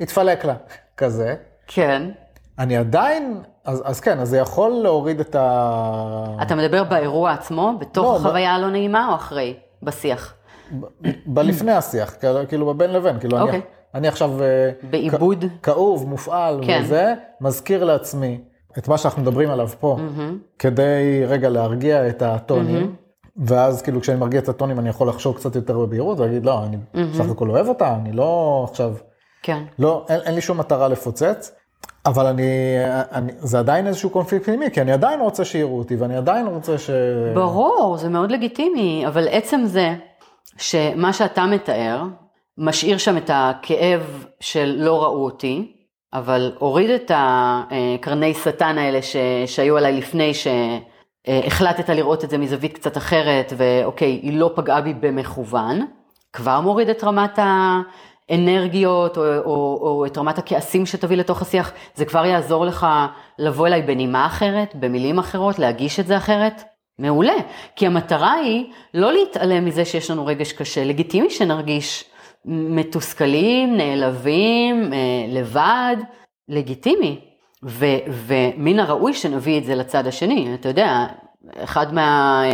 התפלק 0.00 0.44
לה, 0.44 0.54
כזה. 0.96 1.34
כן. 1.66 2.02
אני 2.58 2.76
עדיין... 2.76 3.40
אז, 3.64 3.82
אז 3.84 4.00
כן, 4.00 4.18
אז 4.18 4.28
זה 4.28 4.38
יכול 4.38 4.70
להוריד 4.70 5.20
את 5.20 5.34
ה... 5.34 6.36
אתה 6.42 6.54
מדבר 6.54 6.84
באירוע 6.84 7.32
עצמו, 7.32 7.72
בתוך 7.80 8.04
לא, 8.04 8.16
החוויה 8.16 8.54
הלא 8.54 8.70
נעימה 8.70 9.08
או 9.10 9.14
אחרי? 9.14 9.54
בשיח. 9.82 10.34
בלפני 11.26 11.72
השיח, 11.72 12.14
כאילו- 12.48 12.66
בבין 12.66 12.92
לבין, 12.92 13.18
כאילו 13.20 13.36
אני, 13.36 13.44
אוקיי. 13.46 13.60
אני 13.94 14.08
עכשיו 14.08 14.42
אה, 14.42 14.70
בעיבוד. 14.90 15.44
כאוב, 15.62 16.08
מופעל 16.08 16.60
כן. 16.66 16.80
וזה, 16.84 17.14
מזכיר 17.40 17.84
לעצמי 17.84 18.40
את 18.78 18.88
מה 18.88 18.98
שאנחנו 18.98 19.22
מדברים 19.22 19.50
עליו 19.50 19.68
פה, 19.80 19.96
כדי 20.58 21.24
רגע 21.26 21.48
להרגיע 21.48 22.08
את 22.08 22.22
הטונים, 22.22 22.94
ואז 23.36 23.82
כאילו 23.82 24.00
כשאני 24.00 24.18
מרגיע 24.18 24.40
את 24.40 24.48
הטונים 24.48 24.78
אני 24.78 24.88
יכול 24.88 25.08
לחשוב 25.08 25.36
קצת 25.36 25.56
יותר 25.56 25.78
בבהירות 25.78 26.18
ולהגיד 26.20 26.46
לא, 26.46 26.64
אני 26.64 26.76
בסך 26.94 27.30
הכל 27.30 27.50
אוהב 27.50 27.68
אותה, 27.68 27.94
אני 27.94 28.12
לא 28.12 28.66
עכשיו, 28.70 28.94
כן. 29.42 29.62
לא, 29.78 30.06
אין, 30.08 30.20
אין 30.20 30.34
לי 30.34 30.40
שום 30.40 30.58
מטרה 30.58 30.88
לפוצץ. 30.88 31.52
אבל 32.06 32.26
אני, 32.26 32.76
אני, 33.12 33.32
זה 33.38 33.58
עדיין 33.58 33.86
איזשהו 33.86 34.10
קונפליקט 34.10 34.44
פנימי, 34.44 34.70
כי 34.70 34.80
אני 34.80 34.92
עדיין 34.92 35.20
רוצה 35.20 35.44
שיראו 35.44 35.78
אותי, 35.78 35.96
ואני 35.96 36.16
עדיין 36.16 36.46
רוצה 36.46 36.78
ש... 36.78 36.90
ברור, 37.34 37.96
זה 37.98 38.08
מאוד 38.08 38.30
לגיטימי, 38.30 39.04
אבל 39.06 39.28
עצם 39.30 39.60
זה 39.64 39.94
שמה 40.58 41.12
שאתה 41.12 41.46
מתאר, 41.46 42.02
משאיר 42.58 42.98
שם 42.98 43.16
את 43.16 43.30
הכאב 43.34 44.24
של 44.40 44.74
לא 44.78 45.02
ראו 45.02 45.24
אותי, 45.24 45.72
אבל 46.14 46.52
הוריד 46.58 46.90
את 46.90 47.10
הקרני 47.14 48.34
שטן 48.34 48.78
האלה 48.78 49.02
ש, 49.02 49.16
שהיו 49.46 49.76
עליי 49.76 49.92
לפני 49.92 50.32
שהחלטת 50.34 51.88
לראות 51.88 52.24
את 52.24 52.30
זה 52.30 52.38
מזווית 52.38 52.74
קצת 52.74 52.96
אחרת, 52.96 53.52
ואוקיי, 53.56 54.20
היא 54.22 54.38
לא 54.38 54.50
פגעה 54.54 54.80
בי 54.80 54.94
במכוון, 54.94 55.86
כבר 56.32 56.60
מוריד 56.60 56.88
את 56.88 57.04
רמת 57.04 57.38
האנרגיות 58.30 59.18
או, 59.18 59.38
או, 59.38 59.78
או 59.80 60.06
את 60.06 60.18
רמת 60.18 60.38
הכעסים 60.38 60.86
שתביא 60.86 61.16
לתוך 61.16 61.42
השיח, 61.42 61.72
זה 61.94 62.04
כבר 62.04 62.26
יעזור 62.26 62.64
לך 62.64 62.86
לבוא 63.38 63.66
אליי 63.66 63.82
בנימה 63.82 64.26
אחרת, 64.26 64.74
במילים 64.74 65.18
אחרות, 65.18 65.58
להגיש 65.58 66.00
את 66.00 66.06
זה 66.06 66.16
אחרת. 66.16 66.62
מעולה, 66.98 67.34
כי 67.76 67.86
המטרה 67.86 68.32
היא 68.32 68.66
לא 68.94 69.12
להתעלם 69.12 69.64
מזה 69.64 69.84
שיש 69.84 70.10
לנו 70.10 70.26
רגש 70.26 70.52
קשה, 70.52 70.84
לגיטימי 70.84 71.30
שנרגיש 71.30 72.04
מתוסכלים, 72.44 73.76
נעלבים, 73.76 74.92
אה, 74.92 74.98
לבד, 75.28 75.96
לגיטימי. 76.48 77.20
ו, 77.64 77.86
ומן 78.08 78.78
הראוי 78.78 79.14
שנביא 79.14 79.58
את 79.58 79.64
זה 79.64 79.74
לצד 79.74 80.06
השני. 80.06 80.54
אתה 80.54 80.68
יודע, 80.68 81.06
אחד 81.56 81.86
מהאבות 81.94 82.46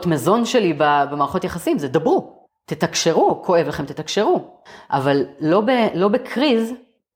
אה, 0.00 0.06
אה, 0.06 0.14
מזון 0.14 0.44
שלי 0.44 0.74
במערכות 0.78 1.44
יחסים 1.44 1.78
זה 1.78 1.88
דברו, 1.88 2.39
תתקשרו, 2.74 3.42
כואב 3.44 3.66
לכם, 3.68 3.84
תתקשרו. 3.84 4.44
אבל 4.90 5.26
לא, 5.40 5.60
ב, 5.60 5.70
לא 5.94 6.08
בקריז, 6.08 6.72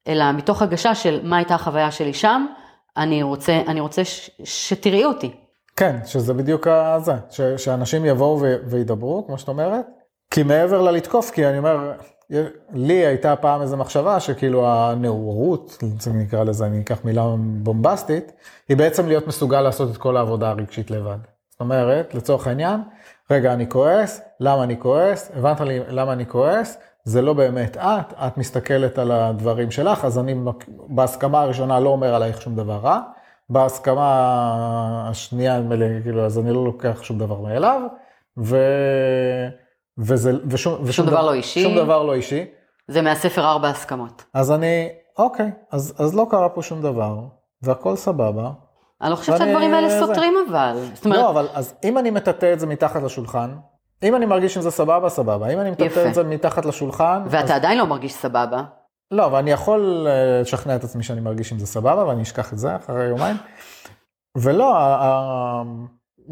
אלא 0.08 0.32
מתוך 0.32 0.62
הגשה 0.62 0.94
של 0.94 1.20
מה 1.22 1.36
הייתה 1.36 1.54
החוויה 1.54 1.90
שלי 1.90 2.14
שם, 2.14 2.46
אני 2.96 3.22
רוצה, 3.22 3.62
אני 3.68 3.80
רוצה 3.80 4.04
ש, 4.04 4.30
שתראי 4.44 5.04
אותי. 5.04 5.30
כן, 5.76 5.96
שזה 6.06 6.34
בדיוק 6.34 6.66
זה, 6.98 7.12
ש, 7.30 7.40
שאנשים 7.40 8.04
יבואו 8.04 8.40
ו, 8.40 8.54
וידברו, 8.66 9.26
כמו 9.26 9.38
שאת 9.38 9.48
אומרת, 9.48 9.86
כי 10.30 10.42
מעבר 10.42 10.82
ללתקוף, 10.82 11.30
כי 11.30 11.46
אני 11.46 11.58
אומר, 11.58 11.92
לי 12.72 13.06
הייתה 13.06 13.36
פעם 13.36 13.62
איזו 13.62 13.76
מחשבה 13.76 14.20
שכאילו 14.20 14.66
הנאורות, 14.68 15.82
נקרא 16.14 16.44
לזה, 16.44 16.66
אני 16.66 16.80
אקח 16.80 16.98
מילה 17.04 17.24
בומבסטית, 17.38 18.32
היא 18.68 18.76
בעצם 18.76 19.06
להיות 19.08 19.26
מסוגל 19.26 19.60
לעשות 19.60 19.90
את 19.90 19.96
כל 19.96 20.16
העבודה 20.16 20.50
הרגשית 20.50 20.90
לבד. 20.90 21.18
זאת 21.50 21.60
אומרת, 21.60 22.14
לצורך 22.14 22.46
העניין, 22.46 22.80
רגע, 23.30 23.52
אני 23.52 23.68
כועס, 23.68 24.20
למה 24.40 24.64
אני 24.64 24.80
כועס, 24.80 25.30
הבנת 25.36 25.60
לי 25.60 25.80
למה 25.88 26.12
אני 26.12 26.26
כועס, 26.26 26.78
זה 27.04 27.22
לא 27.22 27.32
באמת 27.32 27.76
את, 27.76 28.12
את 28.12 28.38
מסתכלת 28.38 28.98
על 28.98 29.12
הדברים 29.12 29.70
שלך, 29.70 30.04
אז 30.04 30.18
אני 30.18 30.34
בהסכמה 30.68 31.42
הראשונה 31.42 31.80
לא 31.80 31.88
אומר 31.88 32.14
עלייך 32.14 32.42
שום 32.42 32.56
דבר 32.56 32.76
רע, 32.76 33.00
בהסכמה 33.50 35.08
השנייה, 35.10 35.60
כאילו, 36.02 36.26
אז 36.26 36.38
אני 36.38 36.52
לא 36.52 36.64
לוקח 36.64 37.02
שום 37.02 37.18
דבר 37.18 37.40
מאליו, 37.40 37.80
ו... 38.38 38.56
וזה, 39.98 40.32
ושום, 40.46 40.74
ושום 40.74 40.92
שום 40.92 41.06
דבר 41.06 41.16
דבר 41.16 41.26
לא 41.26 41.34
אישי. 41.34 41.62
שום 41.62 41.76
דבר 41.76 42.02
לא 42.02 42.14
אישי. 42.14 42.44
זה 42.88 43.02
מהספר 43.02 43.44
ארבע 43.44 43.68
הסכמות. 43.68 44.24
אז 44.34 44.52
אני, 44.52 44.88
אוקיי, 45.18 45.50
אז, 45.72 45.94
אז 45.98 46.14
לא 46.14 46.26
קרה 46.30 46.48
פה 46.48 46.62
שום 46.62 46.82
דבר, 46.82 47.18
והכל 47.62 47.96
סבבה. 47.96 48.50
אני 49.04 49.10
לא 49.10 49.16
חושבת 49.16 49.38
שהדברים 49.38 49.74
האלה 49.74 50.00
סותרים 50.00 50.34
אבל. 50.48 50.76
זאת 50.94 51.04
אומרת... 51.04 51.18
לא, 51.18 51.30
אבל 51.30 51.48
אז 51.54 51.74
אם 51.84 51.98
אני 51.98 52.10
מטאטא 52.10 52.52
את 52.52 52.60
זה 52.60 52.66
מתחת 52.66 53.02
לשולחן, 53.02 53.50
אם 54.02 54.16
אני 54.16 54.26
מרגיש 54.26 54.54
שזה 54.54 54.70
סבבה, 54.70 55.08
סבבה. 55.08 55.48
אם 55.48 55.60
אני 55.60 55.70
מטאטא 55.70 56.08
את 56.08 56.14
זה 56.14 56.24
מתחת 56.24 56.66
לשולחן... 56.66 57.22
ואתה 57.26 57.44
אז... 57.44 57.50
עדיין 57.50 57.78
לא 57.78 57.86
מרגיש 57.86 58.14
סבבה. 58.14 58.62
לא, 59.10 59.26
אבל 59.26 59.38
אני 59.38 59.50
יכול 59.50 60.06
אה, 60.08 60.40
לשכנע 60.40 60.76
את 60.76 60.84
עצמי 60.84 61.02
שאני 61.02 61.20
מרגיש 61.20 61.52
עם 61.52 61.58
זה 61.58 61.66
סבבה, 61.66 62.06
ואני 62.06 62.22
אשכח 62.22 62.52
את 62.52 62.58
זה 62.58 62.76
אחרי 62.76 63.04
יומיים. 63.04 63.36
ולא, 64.36 64.74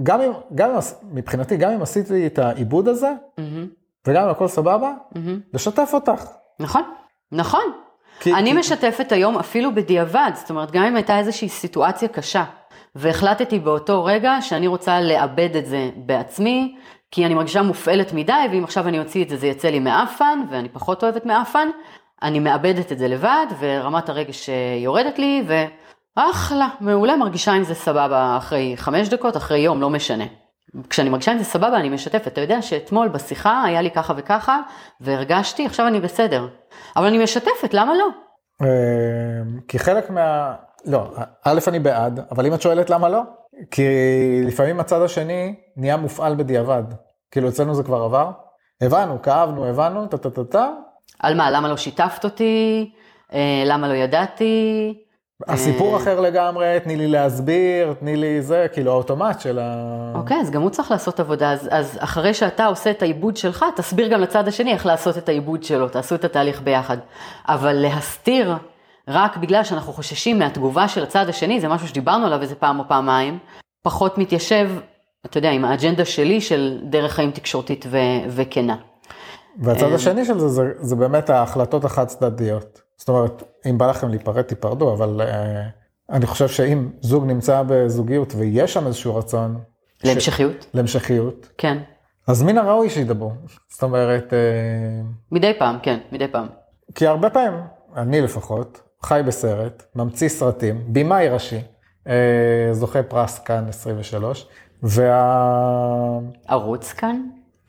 גם 0.03 0.21
אם, 0.21 0.33
גם 0.55 0.71
אם, 0.71 0.79
מבחינתי, 1.13 1.57
גם 1.57 1.71
אם 1.71 1.83
עשיתי 1.83 2.27
את 2.27 2.39
העיבוד 2.39 2.89
הזה, 2.89 3.13
mm-hmm. 3.41 3.43
וגם 4.07 4.25
אם 4.25 4.29
הכל 4.29 4.49
סבבה, 4.49 4.93
mm-hmm. 5.15 5.19
לשתף 5.55 5.91
אותך. 5.95 6.25
נכון, 6.61 6.83
נכון. 7.33 7.65
כי, 8.21 8.35
אני 8.35 8.51
כי... 8.51 8.59
משתפת 8.59 9.13
היום 9.13 9.39
אפילו 9.39 9.75
בדיעבד, 9.75 10.31
זאת 10.35 10.51
אומרת, 10.51 10.71
גם 10.71 10.85
אם 10.85 10.97
הייתה 10.97 11.19
איזושהי 11.19 11.49
סיטואציה 11.49 12.09
קשה, 12.09 12.45
והחלטתי 12.95 13.59
באותו 13.59 14.05
רגע 14.05 14.37
שאני 14.41 14.67
רוצה 14.67 15.01
לאבד 15.01 15.57
את 15.57 15.67
זה 15.67 15.91
בעצמי, 15.97 16.77
כי 17.11 17.27
אני 17.27 17.35
מרגישה 17.35 17.63
מופעלת 17.63 18.13
מדי, 18.13 18.33
ואם 18.53 18.65
עכשיו 18.65 18.89
אני 18.89 18.99
אוציא 18.99 19.25
את 19.25 19.29
זה, 19.29 19.37
זה 19.37 19.47
יצא 19.47 19.69
לי 19.69 19.79
מאפן, 19.79 20.41
ואני 20.51 20.69
פחות 20.69 21.05
אוהבת 21.05 21.27
מאפן, 21.27 21.69
אני 22.23 22.39
מאבדת 22.39 22.93
את 22.93 22.99
זה 22.99 23.09
לבד, 23.09 23.47
ורמת 23.59 24.09
הרגש 24.09 24.51
יורדת 24.83 25.19
לי, 25.19 25.45
ו... 25.49 25.65
אחלה, 26.17 26.69
מעולה, 26.81 27.17
מרגישה 27.17 27.53
עם 27.53 27.65
זה 27.65 27.75
סבבה 27.75 28.37
אחרי 28.37 28.75
חמש 28.77 29.09
דקות, 29.09 29.37
אחרי 29.37 29.59
יום, 29.59 29.81
לא 29.81 29.91
משנה. 29.91 30.25
כשאני 30.91 31.11
מרגישה 31.11 31.33
עם 31.33 31.39
זה 31.39 31.45
סבבה, 31.45 31.77
אני 31.77 31.89
משתפת. 31.89 32.27
אתה 32.27 32.41
יודע 32.41 32.63
שאתמול 32.63 33.09
בשיחה 33.09 33.63
היה 33.65 33.83
לי 33.83 33.91
ככה 33.91 34.15
וככה, 34.17 34.61
והרגשתי, 35.01 35.67
עכשיו 35.67 35.87
אני 35.87 36.01
בסדר. 36.01 36.49
אבל 36.97 37.07
אני 37.07 37.19
משתפת, 37.19 37.75
למה 37.75 37.95
לא? 37.95 38.09
אמ, 38.63 39.61
כי 39.69 39.79
חלק 39.79 40.11
מה... 40.11 40.55
לא, 40.85 41.11
א', 41.45 41.59
אני 41.69 41.79
בעד, 41.79 42.21
אבל 42.31 42.47
אם 42.47 42.55
את 42.55 42.63
שואלת 42.63 42.91
למה 42.91 43.09
לא, 43.09 43.21
כי 43.71 43.83
לפעמים 44.45 44.81
הצד 44.81 45.03
השני 45.03 45.55
נהיה 45.77 45.97
מופעל 45.97 46.35
בדיעבד. 46.35 46.85
כאילו 47.31 47.49
אצלנו 47.49 47.75
זה 47.75 47.83
כבר 47.83 48.03
עבר, 48.03 48.31
הבנו, 48.81 49.23
כאבנו, 49.23 49.67
הבנו, 49.67 50.07
טה-טה-טה-טה. 50.07 50.71
על 51.19 51.37
מה, 51.37 51.51
למה 51.51 51.69
לא 51.69 51.77
שיתפת 51.77 52.25
אותי? 52.25 52.91
אה, 53.33 53.63
למה 53.67 53.89
לא 53.89 53.95
ידעתי? 53.95 54.95
הסיפור 55.49 55.97
אחר 55.97 56.21
לגמרי, 56.21 56.81
תני 56.85 56.97
לי 56.97 57.09
להסביר, 57.09 57.95
תני 58.01 58.17
לי 58.17 58.43
זה, 58.43 58.67
כאילו 58.73 58.93
האוטומט 58.93 59.41
של 59.41 59.59
ה... 59.59 60.13
אוקיי, 60.15 60.41
אז 60.41 60.51
גם 60.51 60.63
הוא 60.63 60.71
צריך 60.71 60.91
לעשות 60.91 61.21
עבודה, 61.21 61.53
אז, 61.53 61.69
אז 61.73 61.99
אחרי 62.01 62.35
שאתה 62.35 62.67
עושה 62.67 62.91
את 62.91 63.03
העיבוד 63.03 63.37
שלך, 63.37 63.65
תסביר 63.77 64.09
גם 64.09 64.21
לצד 64.21 64.49
השני 64.49 64.73
איך 64.73 64.87
לעשות 64.87 65.19
את 65.19 65.29
העיבוד 65.29 65.63
שלו, 65.63 65.89
תעשו 65.89 66.15
את 66.15 66.25
התהליך 66.25 66.63
ביחד. 66.63 66.97
אבל 67.49 67.73
להסתיר 67.73 68.55
רק 69.09 69.37
בגלל 69.37 69.65
שאנחנו 69.65 69.93
חוששים 69.93 70.39
מהתגובה 70.39 70.89
של 70.89 71.03
הצד 71.03 71.29
השני, 71.29 71.61
זה 71.61 71.69
משהו 71.69 71.89
שדיברנו 71.89 72.27
עליו 72.27 72.43
איזה 72.43 72.55
פעם 72.55 72.79
או 72.79 72.85
פעמיים, 72.89 73.39
פחות 73.83 74.19
מתיישב, 74.19 74.71
אתה 75.27 75.39
יודע, 75.39 75.51
עם 75.51 75.65
האג'נדה 75.65 76.05
שלי 76.05 76.41
של 76.41 76.81
דרך 76.91 77.13
חיים 77.13 77.31
תקשורתית 77.31 77.87
ו- 77.91 77.97
וכנה. 78.29 78.77
והצד 79.59 79.87
אמ, 79.87 79.95
השני 79.95 80.25
של 80.25 80.39
זה, 80.39 80.49
זה, 80.49 80.63
זה 80.81 80.97
באמת 80.97 81.31
ההחלטות 81.31 81.85
החד 81.85 82.07
צדדיות. 82.07 82.81
זאת 82.97 83.09
אומרת, 83.09 83.43
אם 83.71 83.79
בא 83.79 83.91
לכם 83.91 84.09
להיפרד, 84.09 84.43
תיפרדו, 84.43 84.93
אבל 84.93 85.21
uh, 85.21 85.25
אני 86.11 86.27
חושב 86.27 86.49
שאם 86.49 86.89
זוג 87.01 87.25
נמצא 87.25 87.63
בזוגיות 87.67 88.35
ויש 88.37 88.73
שם 88.73 88.87
איזשהו 88.87 89.17
רצון... 89.17 89.59
להמשכיות? 90.05 90.63
ש... 90.63 90.67
להמשכיות. 90.75 91.49
כן. 91.59 91.79
אז 92.29 92.43
מן 92.43 92.59
הראוי 92.59 92.91
שידברו. 92.91 93.33
זאת 93.69 93.83
אומרת... 93.83 94.31
Uh... 94.31 95.07
מדי 95.33 95.53
פעם, 95.59 95.79
כן, 95.83 95.99
מדי 96.13 96.29
פעם. 96.29 96.47
כי 96.95 97.07
הרבה 97.07 97.31
פעמים, 97.31 97.61
אני 97.97 98.21
לפחות, 98.21 98.81
חי 99.05 99.21
בסרט, 99.27 99.83
ממציא 99.95 100.29
סרטים, 100.29 100.85
במאי 100.89 101.29
ראשי, 101.29 101.61
uh, 102.05 102.09
זוכה 102.73 103.03
פרס 103.03 103.39
כאן 103.39 103.65
23, 103.69 104.47
וה... 104.83 106.19
ערוץ 106.49 106.93
כאן? 106.93 107.23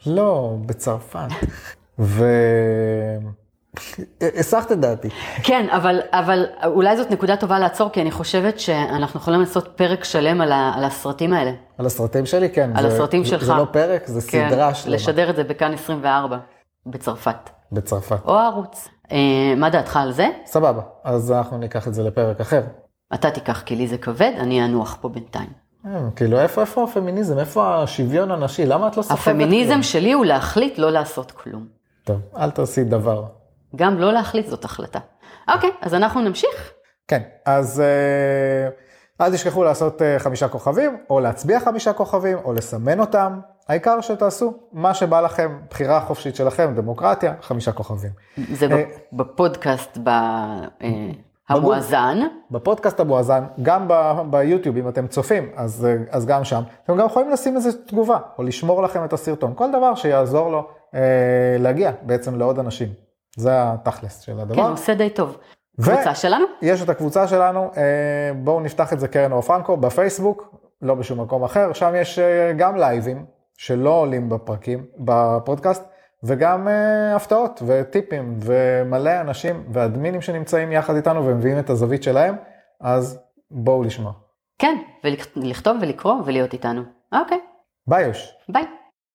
לא, 0.06 0.56
בצרפת. 0.66 1.28
ו... 2.00 2.26
הסחת 4.22 4.72
את 4.72 4.80
דעתי. 4.80 5.10
כן, 5.44 5.68
אבל, 5.70 6.02
אבל 6.12 6.46
אולי 6.66 6.98
זאת 6.98 7.12
נקודה 7.12 7.38
טובה 7.38 7.60
לעצור, 7.60 7.90
כי 7.90 8.02
אני 8.02 8.12
חושבת 8.12 8.60
שאנחנו 8.60 9.20
יכולים 9.20 9.40
לעשות 9.40 9.68
פרק 9.76 10.04
שלם 10.04 10.42
על, 10.42 10.52
ה, 10.52 10.74
על 10.76 10.84
הסרטים 10.84 11.34
האלה. 11.34 11.52
על 11.78 11.86
הסרטים 11.86 12.26
שלי, 12.26 12.50
כן. 12.50 12.72
על 12.76 12.90
זה, 12.90 12.96
הסרטים 12.96 13.26
שלך. 13.26 13.44
זה 13.44 13.54
לא 13.54 13.68
פרק, 13.72 14.08
זה 14.08 14.32
כן, 14.32 14.50
סדרה 14.50 14.74
שלמה. 14.74 14.96
לשדר 14.96 15.30
את 15.30 15.36
זה 15.36 15.44
בכאן 15.44 15.74
24, 15.74 16.38
בצרפת. 16.86 17.50
בצרפת. 17.72 18.26
או 18.26 18.34
ערוץ. 18.34 18.90
אה, 19.14 19.56
מה 19.58 19.70
דעתך 19.70 19.98
על 19.98 20.12
זה? 20.12 20.28
סבבה, 20.46 20.82
אז 21.04 21.32
אנחנו 21.32 21.58
ניקח 21.58 21.88
את 21.88 21.94
זה 21.94 22.04
לפרק 22.04 22.42
אחר. 22.42 22.62
אתה 23.14 23.32
תיקח, 23.32 23.62
כי 23.62 23.76
לי 23.76 23.88
זה 23.88 23.98
כבד, 23.98 24.32
אני 24.40 24.66
אנוח 24.66 24.98
פה 25.02 25.10
בינתיים. 25.10 25.50
אה, 25.86 26.00
כאילו, 26.16 26.40
איפה, 26.40 26.62
איפה 26.62 26.84
הפמיניזם? 26.84 27.40
איפה 27.40 27.84
השוויון 27.84 28.32
הנשי? 28.32 28.66
למה 28.66 28.88
את 28.88 28.98
לא 28.98 29.02
סוחבת? 29.02 29.20
הפמיניזם 29.20 29.84
שלי 29.84 30.12
הוא 30.12 30.26
להחליט 30.26 30.78
לא 30.78 30.92
לעשות 30.92 31.32
כלום. 31.32 31.68
טוב, 32.04 32.20
אל 32.38 32.52
תעשי 32.52 32.84
דבר. 32.84 33.24
גם 33.76 34.00
לא 34.00 34.14
להחליט 34.14 34.48
זאת 34.48 34.66
החלטה. 34.66 35.00
אוקיי, 35.54 35.70
אז 35.82 35.94
אנחנו 35.94 36.22
נמשיך. 36.22 36.72
כן, 37.08 37.22
אז 37.46 37.82
אה, 37.82 38.70
אל 39.26 39.34
תשכחו 39.34 39.64
לעשות 39.64 40.02
אה, 40.02 40.20
חמישה 40.20 40.48
כוכבים, 40.48 40.98
או 41.10 41.20
להצביע 41.20 41.60
חמישה 41.60 41.94
כוכבים, 41.94 42.38
או 42.44 42.54
לסמן 42.54 43.00
אותם. 43.00 43.40
העיקר 43.70 44.02
שתעשו 44.02 44.54
מה 44.74 44.94
שבא 44.94 45.22
לכם, 45.22 45.58
בחירה 45.70 46.02
חופשית 46.02 46.36
שלכם, 46.36 46.74
דמוקרטיה, 46.76 47.34
חמישה 47.42 47.72
כוכבים. 47.72 48.12
זה 48.52 48.68
אה, 48.72 48.84
בפודקאסט 49.14 49.98
המואזן. 51.50 52.18
בפודקאסט 52.52 53.00
המואזן, 53.00 53.44
גם 53.62 53.88
ביוטיוב, 54.30 54.78
אם 54.78 54.90
אתם 54.90 55.08
צופים, 55.08 55.52
אז, 55.56 55.88
אז 56.10 56.26
גם 56.26 56.44
שם. 56.44 56.62
אתם 56.84 56.98
גם 56.98 57.06
יכולים 57.06 57.30
לשים 57.30 57.56
איזו 57.56 57.70
תגובה, 57.88 58.18
או 58.38 58.44
לשמור 58.44 58.84
לכם 58.84 59.06
את 59.06 59.14
הסרטון, 59.14 59.54
כל 59.56 59.72
דבר 59.72 59.96
שיעזור 59.96 60.52
לו 60.52 60.68
אה, 60.96 61.00
להגיע 61.60 61.92
בעצם 62.02 62.40
לעוד 62.40 62.60
אנשים. 62.60 62.88
זה 63.38 63.52
התכלס 63.54 64.20
של 64.20 64.40
הדבר. 64.40 64.56
כן, 64.56 64.62
עושה 64.62 64.94
די 64.96 65.10
טוב. 65.10 65.38
קבוצה 65.82 66.16
שלנו? 66.16 66.46
יש 66.62 66.82
את 66.82 66.90
הקבוצה 66.90 67.28
שלנו, 67.28 67.72
אה, 67.78 67.82
בואו 68.36 68.60
נפתח 68.60 68.94
את 68.94 69.00
זה 69.00 69.08
קרן 69.08 69.32
אור 69.32 69.42
פרנקו 69.42 69.78
בפייסבוק, 69.78 70.56
לא 70.82 70.96
בשום 70.96 71.22
מקום 71.22 71.44
אחר, 71.44 71.74
שם 71.74 71.94
יש 71.96 72.20
אה, 72.20 72.54
גם 72.58 72.76
לייבים 72.76 73.26
שלא 73.58 73.90
עולים 73.90 74.30
בפרקים, 74.30 74.86
בפודקאסט, 74.98 75.84
וגם 76.24 76.68
uh, 76.68 77.16
הפתעות 77.16 77.62
וטיפים 77.68 78.40
ומלא 78.42 79.22
אנשים 79.22 79.64
ואדמינים 79.74 80.22
שנמצאים 80.22 80.72
יחד 80.72 80.96
איתנו 80.96 81.26
ומביאים 81.26 81.60
את 81.60 81.70
הזווית 81.70 82.04
שלהם, 82.04 82.36
אז 82.82 83.20
בואו 83.52 83.84
לשמוע. 83.84 84.14
כן, 84.60 84.78
ולכתוב 85.36 85.78
ולקרוא 85.82 86.16
ולהיות 86.26 86.54
איתנו. 86.54 86.82
אוקיי. 87.14 87.40
ביי 87.88 88.08
יוש. 88.08 88.34
ביי. 88.50 88.64